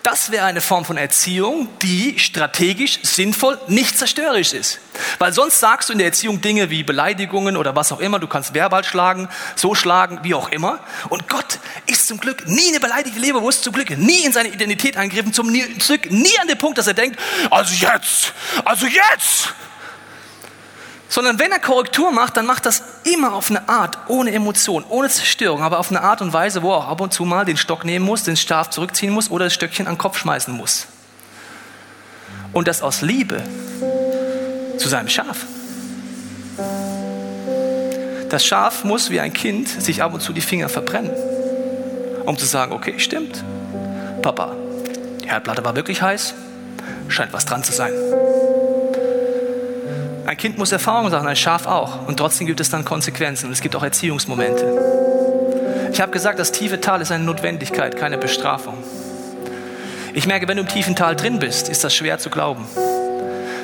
Das 0.02 0.32
wäre 0.32 0.46
eine 0.46 0.60
Form 0.60 0.86
von 0.86 0.98
Erziehung, 0.98 1.70
die 1.84 2.18
strategisch, 2.18 2.98
sinnvoll, 3.04 3.60
nicht 3.68 3.96
zerstörerisch 3.96 4.54
ist. 4.54 4.80
Weil 5.20 5.32
sonst 5.32 5.60
sagst 5.60 5.88
du 5.88 5.94
in 5.94 6.00
der 6.00 6.08
Erziehung 6.08 6.42
Dinge 6.42 6.72
wie 6.72 6.82
Beleidigungen 6.82 7.58
oder 7.58 7.76
was 7.76 7.92
auch 7.92 8.00
immer. 8.00 8.18
Du 8.18 8.26
kannst 8.26 8.56
verbal 8.56 8.84
schlagen, 8.84 9.30
so 9.56 9.76
schlagen, 9.76 10.22
wie 10.24 10.34
auch 10.34 10.50
immer. 10.50 10.80
Und 11.10 11.30
Gott 11.30 11.60
ist 11.86 12.08
zum 12.08 12.20
Glück 12.20 12.48
nie 12.48 12.70
eine 12.70 12.80
beleidigte 12.80 13.20
Leberwurst, 13.20 13.64
zum 13.64 13.74
Glück 13.74 13.96
nie 14.00 14.26
in 14.26 14.34
seine 14.34 14.50
Identität 14.50 14.98
eingegriffen, 14.98 15.32
zum 15.32 15.54
Glück 15.54 16.10
nie 16.10 16.40
an 16.42 16.48
den 16.48 16.58
Punkt, 16.58 16.80
dass 16.80 16.88
er 16.88 16.96
denkt, 16.96 17.20
also 17.52 17.72
jetzt, 17.76 18.34
also 18.66 18.88
jetzt, 18.88 19.54
sondern 21.10 21.40
wenn 21.40 21.52
er 21.52 21.60
Korrektur 21.60 22.12
macht, 22.12 22.38
dann 22.38 22.46
macht 22.46 22.68
das 22.68 22.84
immer 23.04 23.34
auf 23.34 23.50
eine 23.50 23.68
Art, 23.68 23.98
ohne 24.08 24.32
Emotion, 24.32 24.86
ohne 24.88 25.10
Zerstörung, 25.10 25.64
aber 25.64 25.80
auf 25.80 25.90
eine 25.90 26.02
Art 26.02 26.22
und 26.22 26.32
Weise, 26.32 26.62
wo 26.62 26.72
er 26.72 26.88
ab 26.88 27.02
und 27.02 27.12
zu 27.12 27.26
mal 27.26 27.46
den 27.46 27.58
Stock 27.58 27.84
nehmen 27.84 28.06
muss, 28.06 28.24
den 28.24 28.38
Stab 28.38 28.72
zurückziehen 28.72 29.12
muss 29.12 29.32
oder 29.32 29.46
das 29.46 29.54
Stöckchen 29.56 29.88
an 29.88 29.96
den 29.96 29.98
Kopf 29.98 30.20
schmeißen 30.20 30.56
muss. 30.56 30.86
Und 32.54 32.68
das 32.68 32.84
aus 32.84 33.02
Liebe 33.02 33.44
zu 34.78 34.88
seinem 34.88 35.10
Schaf. 35.10 35.46
Das 38.30 38.46
Schaf 38.46 38.84
muss 38.84 39.10
wie 39.10 39.20
ein 39.20 39.34
Kind 39.34 39.68
sich 39.68 40.04
ab 40.04 40.14
und 40.14 40.22
zu 40.22 40.32
die 40.32 40.42
Finger 40.42 40.70
verbrennen, 40.70 41.12
um 42.26 42.38
zu 42.38 42.46
sagen, 42.46 42.72
okay, 42.72 43.00
stimmt, 43.00 43.44
Papa, 44.22 44.56
die 45.24 45.30
Herdplatte 45.30 45.66
war 45.66 45.76
wirklich 45.76 46.04
heiß, 46.04 46.36
scheint 47.08 47.34
was 47.34 47.46
dran 47.46 47.64
zu 47.64 47.72
sein. 47.72 47.94
Ein 50.30 50.38
Kind 50.38 50.60
muss 50.60 50.72
Erfahrungen 50.72 51.10
sagen, 51.10 51.26
ein 51.26 51.36
Schaf 51.36 51.66
auch. 51.66 52.08
Und 52.08 52.18
trotzdem 52.18 52.46
gibt 52.46 52.60
es 52.60 52.70
dann 52.70 52.86
Konsequenzen 52.86 53.48
und 53.48 53.52
es 53.52 53.62
gibt 53.62 53.76
auch 53.76 53.82
Erziehungsmomente. 53.82 54.64
Ich 55.92 56.00
habe 56.00 56.12
gesagt, 56.12 56.38
das 56.38 56.52
tiefe 56.52 56.80
Tal 56.80 57.02
ist 57.02 57.12
eine 57.12 57.24
Notwendigkeit, 57.24 57.98
keine 57.98 58.20
Bestrafung. 58.20 58.78
Ich 60.14 60.28
merke, 60.28 60.48
wenn 60.48 60.58
du 60.58 60.62
im 60.62 60.70
tiefen 60.70 60.96
Tal 60.96 61.16
drin 61.16 61.40
bist, 61.40 61.68
ist 61.68 61.84
das 61.84 61.96
schwer 61.96 62.20
zu 62.20 62.30
glauben. 62.30 62.68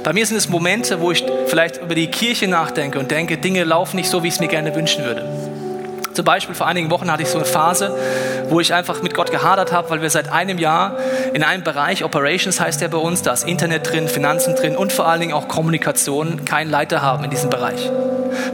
Bei 0.04 0.12
mir 0.12 0.26
sind 0.26 0.38
es 0.38 0.50
Momente, 0.50 1.02
wo 1.02 1.12
ich 1.12 1.24
vielleicht 1.46 1.84
über 1.84 1.94
die 1.94 2.08
Kirche 2.08 2.48
nachdenke 2.48 2.98
und 2.98 3.12
denke, 3.12 3.38
Dinge 3.38 3.64
laufen 3.64 3.98
nicht 3.98 4.10
so, 4.10 4.24
wie 4.24 4.30
ich 4.30 4.34
es 4.34 4.40
mir 4.40 4.48
gerne 4.48 4.74
wünschen 4.74 5.06
würde. 5.06 5.45
Zum 6.16 6.24
Beispiel 6.24 6.56
vor 6.56 6.66
einigen 6.66 6.90
Wochen 6.92 7.12
hatte 7.12 7.24
ich 7.24 7.30
so 7.30 7.38
eine 7.38 7.46
Phase, 7.46 7.94
wo 8.48 8.62
ich 8.62 8.74
einfach 8.74 9.02
mit 9.02 9.14
Gott 9.14 9.32
gehadert 9.32 9.74
habe, 9.74 9.90
weil 9.90 10.02
wir 10.02 10.10
seit 10.10 10.32
einem 10.32 10.58
Jahr 10.58 10.98
in 11.34 11.44
einem 11.44 11.62
Bereich, 11.62 12.06
Operations 12.06 12.58
heißt 12.58 12.80
der 12.80 12.88
bei 12.88 12.98
uns, 12.98 13.22
da 13.22 13.34
ist 13.34 13.46
Internet 13.46 13.92
drin, 13.92 14.08
Finanzen 14.08 14.56
drin 14.56 14.78
und 14.78 14.94
vor 14.94 15.08
allen 15.08 15.20
Dingen 15.20 15.34
auch 15.34 15.50
Kommunikation, 15.50 16.46
keinen 16.46 16.72
Leiter 16.72 17.02
haben 17.02 17.26
in 17.26 17.32
diesem 17.32 17.50
Bereich. 17.50 17.92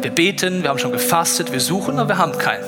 Wir 0.02 0.10
beten, 0.10 0.63
wir 0.63 0.71
haben 0.71 0.80
schon 0.80 0.91
gefastet, 0.91 1.52
wir 1.52 1.60
suchen, 1.60 2.00
aber 2.00 2.10
wir 2.10 2.17
haben 2.17 2.36
keinen. 2.36 2.63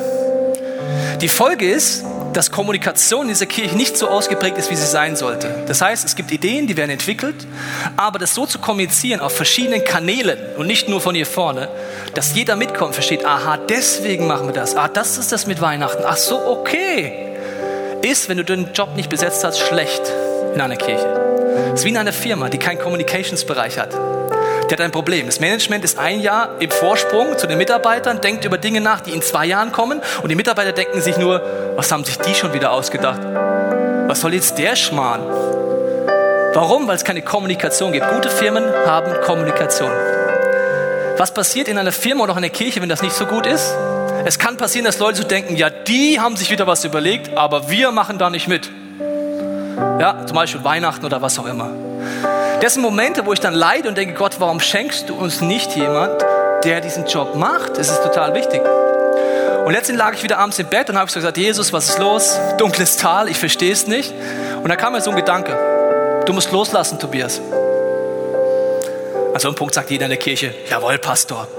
Die 1.22 1.30
Folge 1.30 1.68
ist, 1.68 2.06
dass 2.34 2.52
Kommunikation 2.52 3.24
in 3.24 3.28
dieser 3.30 3.46
Kirche 3.46 3.76
nicht 3.76 3.98
so 3.98 4.08
ausgeprägt 4.08 4.58
ist, 4.58 4.70
wie 4.70 4.76
sie 4.76 4.86
sein 4.86 5.16
sollte. 5.16 5.64
Das 5.68 5.82
heißt, 5.82 6.04
es 6.04 6.16
gibt 6.16 6.32
Ideen, 6.32 6.68
die 6.68 6.76
werden 6.76 6.92
entwickelt, 6.92 7.48
aber 7.96 8.20
das 8.20 8.34
so 8.34 8.46
zu 8.46 8.60
kommunizieren 8.60 9.22
auf 9.22 9.36
verschiedenen 9.36 9.84
Kanälen 9.84 10.40
und 10.58 10.68
nicht 10.68 10.90
nur 10.90 11.02
von 11.02 11.16
hier 11.16 11.26
vorne, 11.26 11.70
dass 12.14 12.36
jeder 12.36 12.56
mitkommt, 12.56 12.94
versteht, 12.96 13.26
aha, 13.26 13.58
deswegen 13.58 14.28
machen 14.28 14.48
wir 14.48 14.54
das. 14.54 14.76
Ah, 14.76 14.88
das 14.88 15.18
ist 15.18 15.32
das 15.32 15.48
mit 15.48 15.62
Weihnachten. 15.62 16.04
Ach 16.06 16.18
so, 16.18 16.40
okay. 16.46 17.30
Ist, 18.02 18.28
wenn 18.28 18.38
du 18.38 18.44
den 18.44 18.74
Job 18.74 18.96
nicht 18.96 19.10
besetzt 19.10 19.44
hast, 19.44 19.60
schlecht 19.60 20.02
in 20.54 20.60
einer 20.60 20.76
Kirche. 20.76 21.08
Es 21.74 21.80
ist 21.80 21.86
wie 21.86 21.90
in 21.90 21.98
einer 21.98 22.14
Firma, 22.14 22.50
die 22.50 22.58
keinen 22.58 22.80
Communications-Bereich 22.80 23.78
hat. 23.78 23.96
Die 24.74 24.78
hat 24.80 24.86
ein 24.86 24.92
Problem. 24.92 25.28
Das 25.28 25.40
Management 25.40 25.86
ist 25.86 26.00
ein 26.00 26.20
Jahr 26.20 26.50
im 26.60 26.72
Vorsprung 26.72 27.38
zu 27.38 27.46
den 27.46 27.60
Mitarbeitern, 27.60 28.22
denkt 28.22 28.44
über 28.44 28.58
Dinge 28.58 28.82
nach, 28.82 29.02
die 29.02 29.12
in 29.12 29.22
zwei 29.22 29.46
Jahren 29.46 29.72
kommen. 29.72 30.02
Und 30.24 30.30
die 30.30 30.36
Mitarbeiter 30.36 30.72
denken 30.72 31.00
sich 31.00 31.16
nur, 31.16 31.44
was 31.76 31.92
haben 31.92 32.04
sich 32.04 32.18
die 32.18 32.34
schon 32.34 32.54
wieder 32.54 32.72
ausgedacht? 32.72 33.20
Was 34.08 34.22
soll 34.22 34.34
jetzt 34.34 34.58
der 34.58 34.76
Schmarrn? 34.76 35.22
Warum? 36.56 36.88
Weil 36.88 36.96
es 36.96 37.04
keine 37.04 37.22
Kommunikation 37.22 37.92
gibt. 37.92 38.10
Gute 38.10 38.32
Firmen 38.32 38.64
haben 38.88 39.14
Kommunikation. 39.22 39.92
Was 41.18 41.32
passiert 41.32 41.68
in 41.68 41.78
einer 41.78 41.92
Firma 41.92 42.24
oder 42.24 42.34
auch 42.34 42.38
in 42.38 42.44
einer 42.44 42.52
Kirche, 42.52 42.82
wenn 42.82 42.90
das 42.90 43.04
nicht 43.04 43.14
so 43.14 43.28
gut 43.28 43.46
ist? 43.46 43.76
Es 44.26 44.40
kann 44.40 44.58
passieren, 44.58 44.86
dass 44.86 44.98
Leute 44.98 45.20
so 45.20 45.24
denken, 45.24 45.56
ja, 45.56 45.70
die 45.70 46.20
haben 46.20 46.36
sich 46.36 46.50
wieder 46.50 46.66
was 46.66 46.84
überlegt, 46.84 47.38
aber 47.38 47.70
wir 47.70 47.92
machen 47.92 48.18
da 48.18 48.32
nicht 48.32 48.48
mit. 48.48 48.72
Ja, 50.00 50.26
zum 50.26 50.34
Beispiel 50.34 50.64
Weihnachten 50.64 51.06
oder 51.06 51.22
was 51.22 51.38
auch 51.38 51.46
immer. 51.46 51.70
Das 52.64 52.76
sind 52.76 52.82
Momente, 52.82 53.26
wo 53.26 53.34
ich 53.34 53.42
dann 53.42 53.54
leide 53.54 53.90
und 53.90 53.98
denke, 53.98 54.14
Gott, 54.14 54.40
warum 54.40 54.62
schenkst 54.62 55.10
du 55.10 55.16
uns 55.16 55.42
nicht 55.42 55.76
jemand, 55.76 56.24
der 56.64 56.80
diesen 56.80 57.06
Job 57.08 57.36
macht? 57.36 57.78
Das 57.78 57.90
ist 57.90 58.02
total 58.04 58.34
wichtig. 58.36 58.62
Und 59.66 59.74
letztendlich 59.74 59.98
lag 59.98 60.14
ich 60.14 60.24
wieder 60.24 60.38
abends 60.38 60.60
im 60.60 60.68
Bett 60.68 60.90
und 60.90 60.98
habe 60.98 61.12
gesagt, 61.12 61.36
Jesus, 61.36 61.74
was 61.74 61.90
ist 61.90 62.00
los? 62.00 62.40
Dunkles 62.58 62.96
Tal, 62.96 63.28
ich 63.28 63.38
verstehe 63.38 63.74
es 63.74 63.86
nicht. 63.86 64.14
Und 64.64 64.70
da 64.70 64.78
kam 64.78 64.94
mir 64.94 65.02
so 65.02 65.10
ein 65.10 65.18
Gedanke, 65.18 66.24
du 66.26 66.32
musst 66.32 66.54
loslassen, 66.54 67.00
Tobias. 67.00 67.42
An 69.34 69.40
so 69.42 69.50
einem 69.50 69.56
Punkt 69.56 69.74
sagt 69.74 69.92
jeder 69.92 70.06
in 70.06 70.12
der 70.12 70.20
Kirche, 70.20 70.56
jawohl, 70.70 70.98
Pastor. 71.00 71.50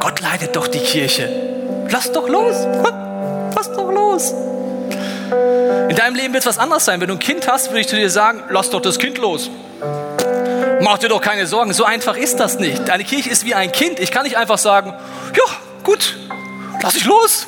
Gott 0.00 0.20
leitet 0.20 0.56
doch 0.56 0.66
die 0.66 0.80
Kirche. 0.80 1.28
Lass 1.90 2.10
doch 2.10 2.28
los. 2.28 2.56
Lass 3.54 3.72
doch 3.72 3.92
los. 3.92 4.34
In 5.88 5.94
deinem 5.94 6.16
Leben 6.16 6.34
wird 6.34 6.42
es 6.42 6.48
was 6.48 6.58
anderes 6.58 6.84
sein. 6.84 7.00
Wenn 7.00 7.06
du 7.06 7.14
ein 7.14 7.20
Kind 7.20 7.46
hast, 7.46 7.70
würde 7.70 7.82
ich 7.82 7.86
zu 7.86 7.94
dir 7.94 8.10
sagen, 8.10 8.42
lass 8.50 8.70
doch 8.70 8.82
das 8.82 8.98
Kind 8.98 9.18
los. 9.18 9.48
Mach 10.86 10.98
dir 10.98 11.08
doch 11.08 11.20
keine 11.20 11.48
Sorgen. 11.48 11.72
So 11.72 11.84
einfach 11.84 12.16
ist 12.16 12.38
das 12.38 12.60
nicht. 12.60 12.90
Eine 12.90 13.02
Kirche 13.02 13.28
ist 13.28 13.44
wie 13.44 13.56
ein 13.56 13.72
Kind. 13.72 13.98
Ich 13.98 14.12
kann 14.12 14.22
nicht 14.22 14.36
einfach 14.36 14.56
sagen, 14.56 14.94
ja, 15.36 15.54
gut, 15.82 16.16
lass 16.80 16.94
ich 16.94 17.04
los. 17.04 17.44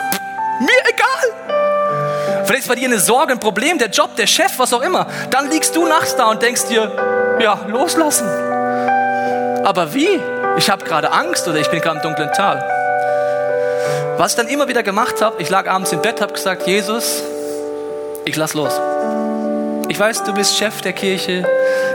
Mir 0.59 0.67
egal. 0.93 2.45
Vielleicht 2.45 2.63
ist 2.63 2.69
bei 2.69 2.75
dir 2.75 2.89
eine 2.89 2.99
Sorge, 2.99 3.35
ein 3.35 3.39
Problem, 3.39 3.79
der 3.79 3.91
Job, 3.91 4.17
der 4.17 4.27
Chef, 4.27 4.59
was 4.59 4.73
auch 4.73 4.83
immer. 4.83 5.07
Dann 5.31 5.53
liegst 5.53 5.77
du 5.77 5.87
nachts 5.87 6.17
da 6.17 6.29
und 6.31 6.43
denkst 6.43 6.67
dir, 6.67 6.91
ja, 7.39 7.61
loslassen. 7.69 8.27
Aber 9.65 9.95
wie? 9.95 10.21
Ich 10.57 10.69
habe 10.69 10.85
gerade 10.85 11.13
Angst 11.13 11.47
oder 11.47 11.61
ich 11.61 11.71
bin 11.71 11.81
gerade 11.81 11.99
im 11.99 12.03
dunklen 12.03 12.33
Tal. 12.33 12.61
Was 14.17 14.33
ich 14.33 14.37
dann 14.37 14.49
immer 14.49 14.67
wieder 14.67 14.83
gemacht 14.83 15.23
habe, 15.23 15.41
ich 15.41 15.49
lag 15.49 15.69
abends 15.69 15.93
im 15.93 16.03
Bett, 16.03 16.21
habe 16.21 16.33
gesagt, 16.33 16.67
Jesus, 16.67 17.23
ich 18.25 18.35
lass 18.35 18.55
los. 18.55 18.73
Ich 19.89 20.01
weiß, 20.01 20.25
du 20.25 20.35
bist 20.35 20.59
Chef 20.59 20.81
der 20.81 20.93
Kirche, 20.93 21.49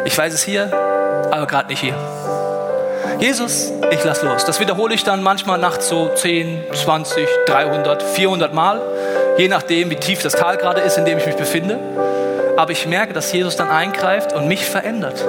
ich 0.06 0.18
weiß 0.18 0.34
es 0.34 0.42
hier, 0.42 0.93
aber 1.32 1.46
gerade 1.48 1.70
nicht 1.70 1.82
hier. 1.82 1.96
Jesus, 3.20 3.72
ich 3.92 4.04
lass 4.04 4.22
los. 4.22 4.46
Das 4.46 4.60
wiederhole 4.60 4.94
ich 4.94 5.04
dann 5.04 5.24
manchmal 5.24 5.58
nachts 5.58 5.88
so 5.88 6.10
10, 6.10 6.64
20, 6.74 7.28
300, 7.46 8.04
400 8.04 8.54
Mal, 8.54 8.82
je 9.38 9.48
nachdem, 9.48 9.90
wie 9.90 9.96
tief 9.96 10.22
das 10.22 10.34
Tal 10.34 10.58
gerade 10.58 10.82
ist, 10.82 10.98
in 10.98 11.06
dem 11.06 11.18
ich 11.18 11.26
mich 11.26 11.36
befinde. 11.36 11.80
Aber 12.58 12.72
ich 12.72 12.86
merke, 12.86 13.14
dass 13.14 13.32
Jesus 13.32 13.56
dann 13.56 13.70
eingreift 13.70 14.34
und 14.34 14.48
mich 14.48 14.66
verändert. 14.66 15.24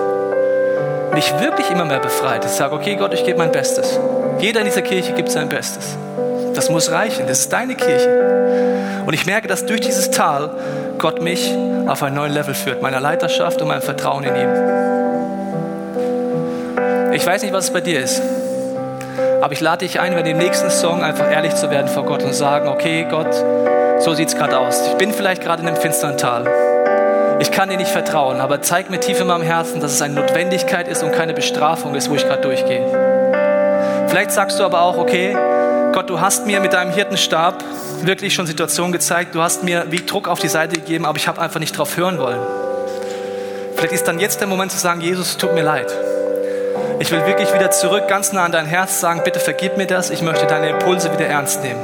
Mich 1.12 1.32
wirklich 1.40 1.70
immer 1.70 1.84
mehr 1.84 2.00
befreit. 2.00 2.44
Ich 2.44 2.50
sage, 2.50 2.74
okay 2.74 2.96
Gott, 2.96 3.14
ich 3.14 3.24
gebe 3.24 3.38
mein 3.38 3.52
Bestes. 3.52 3.98
Jeder 4.40 4.60
in 4.60 4.66
dieser 4.66 4.82
Kirche 4.82 5.12
gibt 5.12 5.30
sein 5.30 5.48
Bestes. 5.48 5.96
Das 6.54 6.70
muss 6.70 6.90
reichen. 6.90 7.26
Das 7.26 7.40
ist 7.40 7.52
deine 7.52 7.76
Kirche. 7.76 9.02
Und 9.06 9.12
ich 9.12 9.26
merke, 9.26 9.48
dass 9.48 9.66
durch 9.66 9.80
dieses 9.80 10.10
Tal 10.10 10.50
Gott 10.98 11.22
mich 11.22 11.54
auf 11.86 12.02
einen 12.02 12.16
neuen 12.16 12.32
Level 12.32 12.54
führt, 12.54 12.82
meiner 12.82 13.00
Leiterschaft 13.00 13.60
und 13.62 13.68
meinem 13.68 13.82
Vertrauen 13.82 14.24
in 14.24 14.34
ihm. 14.34 14.93
Ich 17.24 17.30
weiß 17.30 17.40
nicht, 17.40 17.54
was 17.54 17.64
es 17.64 17.72
bei 17.72 17.80
dir 17.80 18.00
ist, 18.00 18.20
aber 19.40 19.54
ich 19.54 19.62
lade 19.62 19.86
dich 19.86 19.98
ein, 19.98 20.12
bei 20.12 20.20
dem 20.20 20.36
nächsten 20.36 20.68
Song 20.68 21.02
einfach 21.02 21.32
ehrlich 21.32 21.54
zu 21.54 21.70
werden 21.70 21.88
vor 21.88 22.04
Gott 22.04 22.22
und 22.22 22.34
sagen, 22.34 22.68
okay, 22.68 23.06
Gott, 23.08 23.32
so 23.98 24.12
sieht 24.12 24.28
es 24.28 24.36
gerade 24.36 24.58
aus. 24.58 24.88
Ich 24.88 24.92
bin 24.98 25.10
vielleicht 25.10 25.42
gerade 25.42 25.62
in 25.62 25.68
einem 25.68 25.78
finsteren 25.78 26.18
Tal. 26.18 26.46
Ich 27.40 27.50
kann 27.50 27.70
dir 27.70 27.78
nicht 27.78 27.90
vertrauen, 27.90 28.42
aber 28.42 28.60
zeig 28.60 28.90
mir 28.90 29.00
tief 29.00 29.22
in 29.22 29.28
meinem 29.28 29.40
Herzen, 29.40 29.80
dass 29.80 29.92
es 29.92 30.02
eine 30.02 30.12
Notwendigkeit 30.12 30.86
ist 30.86 31.02
und 31.02 31.12
keine 31.12 31.32
Bestrafung 31.32 31.94
ist, 31.94 32.10
wo 32.10 32.14
ich 32.14 32.26
gerade 32.26 32.42
durchgehe. 32.42 34.04
Vielleicht 34.08 34.32
sagst 34.32 34.60
du 34.60 34.64
aber 34.64 34.82
auch, 34.82 34.98
okay, 34.98 35.34
Gott, 35.94 36.10
du 36.10 36.20
hast 36.20 36.46
mir 36.46 36.60
mit 36.60 36.74
deinem 36.74 36.92
Hirtenstab 36.92 37.64
wirklich 38.02 38.34
schon 38.34 38.46
Situationen 38.46 38.92
gezeigt, 38.92 39.34
du 39.34 39.40
hast 39.40 39.64
mir 39.64 39.86
wie 39.88 40.04
Druck 40.04 40.28
auf 40.28 40.40
die 40.40 40.48
Seite 40.48 40.78
gegeben, 40.78 41.06
aber 41.06 41.16
ich 41.16 41.26
habe 41.26 41.40
einfach 41.40 41.58
nicht 41.58 41.78
drauf 41.78 41.96
hören 41.96 42.18
wollen. 42.18 42.40
Vielleicht 43.76 43.94
ist 43.94 44.06
dann 44.06 44.18
jetzt 44.18 44.40
der 44.40 44.46
Moment 44.46 44.72
zu 44.72 44.78
sagen, 44.78 45.00
Jesus, 45.00 45.30
es 45.30 45.36
tut 45.38 45.54
mir 45.54 45.62
leid. 45.62 46.03
Ich 47.04 47.10
will 47.10 47.26
wirklich 47.26 47.52
wieder 47.52 47.70
zurück, 47.70 48.08
ganz 48.08 48.32
nah 48.32 48.46
an 48.46 48.52
dein 48.52 48.64
Herz 48.64 48.98
sagen, 48.98 49.20
bitte 49.24 49.38
vergib 49.38 49.76
mir 49.76 49.86
das, 49.86 50.08
ich 50.08 50.22
möchte 50.22 50.46
deine 50.46 50.70
Impulse 50.70 51.12
wieder 51.12 51.26
ernst 51.26 51.62
nehmen. 51.62 51.78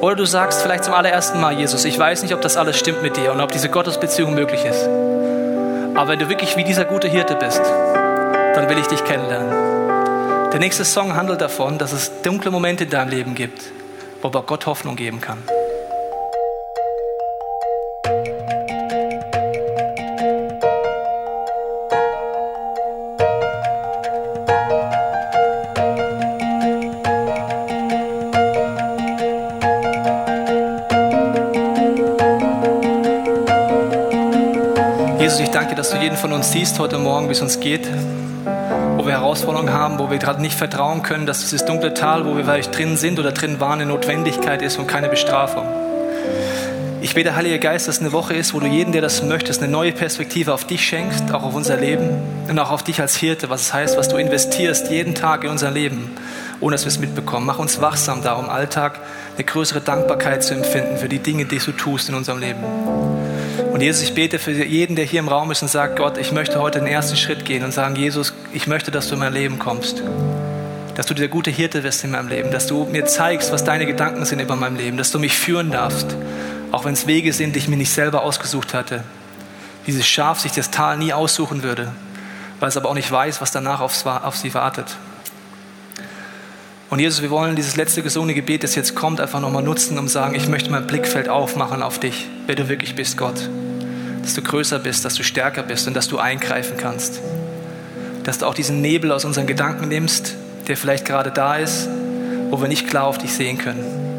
Oder 0.00 0.14
du 0.14 0.24
sagst 0.26 0.62
vielleicht 0.62 0.84
zum 0.84 0.94
allerersten 0.94 1.40
Mal, 1.40 1.58
Jesus, 1.58 1.84
ich 1.84 1.98
weiß 1.98 2.22
nicht, 2.22 2.32
ob 2.32 2.40
das 2.40 2.56
alles 2.56 2.78
stimmt 2.78 3.02
mit 3.02 3.16
dir 3.16 3.32
und 3.32 3.40
ob 3.40 3.50
diese 3.50 3.68
Gottesbeziehung 3.68 4.32
möglich 4.32 4.64
ist. 4.64 4.84
Aber 5.96 6.06
wenn 6.06 6.20
du 6.20 6.28
wirklich 6.28 6.56
wie 6.56 6.62
dieser 6.62 6.84
gute 6.84 7.08
Hirte 7.08 7.34
bist, 7.34 7.62
dann 8.54 8.68
will 8.68 8.78
ich 8.78 8.86
dich 8.86 9.02
kennenlernen. 9.02 10.52
Der 10.52 10.60
nächste 10.60 10.84
Song 10.84 11.16
handelt 11.16 11.40
davon, 11.40 11.76
dass 11.76 11.90
es 11.90 12.12
dunkle 12.22 12.52
Momente 12.52 12.84
in 12.84 12.90
deinem 12.90 13.08
Leben 13.08 13.34
gibt, 13.34 13.60
wo 14.22 14.30
Gott 14.30 14.66
Hoffnung 14.66 14.94
geben 14.94 15.20
kann. 15.20 15.38
Uns 36.40 36.52
siehst 36.52 36.78
heute 36.78 36.96
Morgen, 36.96 37.28
wie 37.28 37.32
es 37.32 37.42
uns 37.42 37.60
geht, 37.60 37.86
wo 38.96 39.04
wir 39.04 39.12
Herausforderungen 39.12 39.74
haben, 39.74 39.98
wo 39.98 40.10
wir 40.10 40.16
gerade 40.16 40.40
nicht 40.40 40.56
vertrauen 40.56 41.02
können, 41.02 41.26
dass 41.26 41.40
dieses 41.40 41.66
dunkle 41.66 41.92
Tal, 41.92 42.24
wo 42.24 42.34
wir 42.34 42.44
vielleicht 42.44 42.74
drin 42.78 42.96
sind 42.96 43.18
oder 43.18 43.32
drin 43.32 43.60
waren, 43.60 43.82
eine 43.82 43.84
Notwendigkeit 43.84 44.62
ist 44.62 44.78
und 44.78 44.86
keine 44.86 45.10
Bestrafung. 45.10 45.66
Ich 47.02 47.14
bete, 47.14 47.36
Heiliger 47.36 47.58
Geist, 47.58 47.88
dass 47.88 47.96
es 47.96 48.00
eine 48.00 48.12
Woche 48.12 48.32
ist, 48.32 48.54
wo 48.54 48.60
du 48.60 48.66
jeden, 48.66 48.92
der 48.92 49.02
das 49.02 49.22
möchtest, 49.22 49.62
eine 49.62 49.70
neue 49.70 49.92
Perspektive 49.92 50.54
auf 50.54 50.64
dich 50.64 50.82
schenkst, 50.82 51.30
auch 51.30 51.42
auf 51.42 51.54
unser 51.54 51.76
Leben 51.76 52.08
und 52.48 52.58
auch 52.58 52.70
auf 52.70 52.82
dich 52.82 53.02
als 53.02 53.16
Hirte, 53.16 53.50
was 53.50 53.60
es 53.60 53.74
heißt, 53.74 53.98
was 53.98 54.08
du 54.08 54.16
investierst 54.16 54.90
jeden 54.90 55.14
Tag 55.14 55.44
in 55.44 55.50
unser 55.50 55.70
Leben, 55.70 56.10
ohne 56.60 56.74
dass 56.74 56.86
wir 56.86 56.90
es 56.90 56.98
mitbekommen. 56.98 57.44
Mach 57.44 57.58
uns 57.58 57.82
wachsam 57.82 58.22
darum, 58.22 58.48
Alltag 58.48 58.98
eine 59.34 59.44
größere 59.44 59.82
Dankbarkeit 59.82 60.42
zu 60.42 60.54
empfinden 60.54 60.96
für 60.96 61.10
die 61.10 61.18
Dinge, 61.18 61.44
die 61.44 61.58
du 61.58 61.72
tust 61.72 62.08
in 62.08 62.14
unserem 62.14 62.40
Leben. 62.40 62.64
Und 63.80 63.84
Jesus, 63.84 64.02
ich 64.02 64.12
bete 64.12 64.38
für 64.38 64.52
jeden, 64.52 64.94
der 64.94 65.06
hier 65.06 65.20
im 65.20 65.28
Raum 65.28 65.50
ist 65.50 65.62
und 65.62 65.68
sagt, 65.68 65.96
Gott, 65.96 66.18
ich 66.18 66.32
möchte 66.32 66.60
heute 66.60 66.80
den 66.80 66.86
ersten 66.86 67.16
Schritt 67.16 67.46
gehen 67.46 67.64
und 67.64 67.72
sagen, 67.72 67.96
Jesus, 67.96 68.34
ich 68.52 68.66
möchte, 68.66 68.90
dass 68.90 69.08
du 69.08 69.14
in 69.14 69.20
mein 69.20 69.32
Leben 69.32 69.58
kommst. 69.58 70.02
Dass 70.96 71.06
du 71.06 71.14
der 71.14 71.28
gute 71.28 71.50
Hirte 71.50 71.82
wirst 71.82 72.04
in 72.04 72.10
meinem 72.10 72.28
Leben, 72.28 72.50
dass 72.50 72.66
du 72.66 72.84
mir 72.84 73.06
zeigst, 73.06 73.52
was 73.52 73.64
deine 73.64 73.86
Gedanken 73.86 74.26
sind 74.26 74.38
über 74.38 74.54
meinem 74.54 74.76
Leben, 74.76 74.98
dass 74.98 75.10
du 75.12 75.18
mich 75.18 75.34
führen 75.34 75.70
darfst, 75.70 76.14
auch 76.72 76.84
wenn 76.84 76.92
es 76.92 77.06
Wege 77.06 77.32
sind, 77.32 77.54
die 77.54 77.60
ich 77.60 77.68
mir 77.68 77.78
nicht 77.78 77.90
selber 77.90 78.22
ausgesucht 78.22 78.74
hatte. 78.74 79.02
Dieses 79.86 80.06
Schaf 80.06 80.40
sich 80.40 80.52
das 80.52 80.70
Tal 80.70 80.98
nie 80.98 81.14
aussuchen 81.14 81.62
würde, 81.62 81.90
weil 82.58 82.68
es 82.68 82.76
aber 82.76 82.90
auch 82.90 82.94
nicht 82.94 83.10
weiß, 83.10 83.40
was 83.40 83.50
danach 83.50 83.80
auf, 83.80 84.04
auf 84.04 84.36
sie 84.36 84.52
wartet. 84.52 84.94
Und 86.90 86.98
Jesus, 86.98 87.22
wir 87.22 87.30
wollen 87.30 87.56
dieses 87.56 87.76
letzte 87.76 88.02
gesungene 88.02 88.34
Gebet, 88.34 88.62
das 88.62 88.74
jetzt 88.74 88.94
kommt, 88.94 89.22
einfach 89.22 89.40
nochmal 89.40 89.62
nutzen, 89.62 89.98
um 89.98 90.06
zu 90.06 90.12
sagen, 90.12 90.34
ich 90.34 90.48
möchte 90.48 90.70
mein 90.70 90.86
Blickfeld 90.86 91.30
aufmachen 91.30 91.82
auf 91.82 91.98
dich, 91.98 92.28
wer 92.44 92.56
du 92.56 92.68
wirklich 92.68 92.94
bist, 92.94 93.16
Gott. 93.16 93.48
Dass 94.22 94.34
du 94.34 94.42
größer 94.42 94.78
bist, 94.78 95.04
dass 95.04 95.14
du 95.14 95.22
stärker 95.22 95.62
bist 95.62 95.88
und 95.88 95.94
dass 95.94 96.08
du 96.08 96.18
eingreifen 96.18 96.76
kannst. 96.76 97.20
Dass 98.24 98.38
du 98.38 98.46
auch 98.46 98.54
diesen 98.54 98.80
Nebel 98.80 99.12
aus 99.12 99.24
unseren 99.24 99.46
Gedanken 99.46 99.88
nimmst, 99.88 100.34
der 100.68 100.76
vielleicht 100.76 101.04
gerade 101.04 101.30
da 101.30 101.56
ist, 101.56 101.88
wo 102.50 102.60
wir 102.60 102.68
nicht 102.68 102.88
klar 102.88 103.04
auf 103.04 103.18
dich 103.18 103.32
sehen 103.32 103.58
können. 103.58 104.10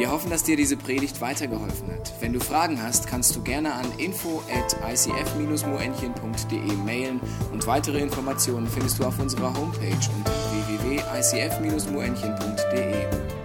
Wir 0.00 0.10
hoffen, 0.10 0.30
dass 0.30 0.42
dir 0.44 0.56
diese 0.56 0.78
Predigt 0.78 1.20
weitergeholfen 1.20 1.92
hat. 1.92 2.14
Wenn 2.20 2.32
du 2.32 2.40
Fragen 2.40 2.82
hast, 2.82 3.06
kannst 3.06 3.36
du 3.36 3.42
gerne 3.42 3.74
an 3.74 3.84
info 3.98 4.42
at 4.50 4.74
icf-moenchen.de 4.90 6.72
mailen 6.86 7.20
und 7.52 7.66
weitere 7.66 7.98
Informationen 7.98 8.66
findest 8.66 8.98
du 8.98 9.04
auf 9.04 9.18
unserer 9.18 9.54
Homepage 9.54 9.98
unter 10.16 10.32
www.icf-moenchen.de. 10.68 13.39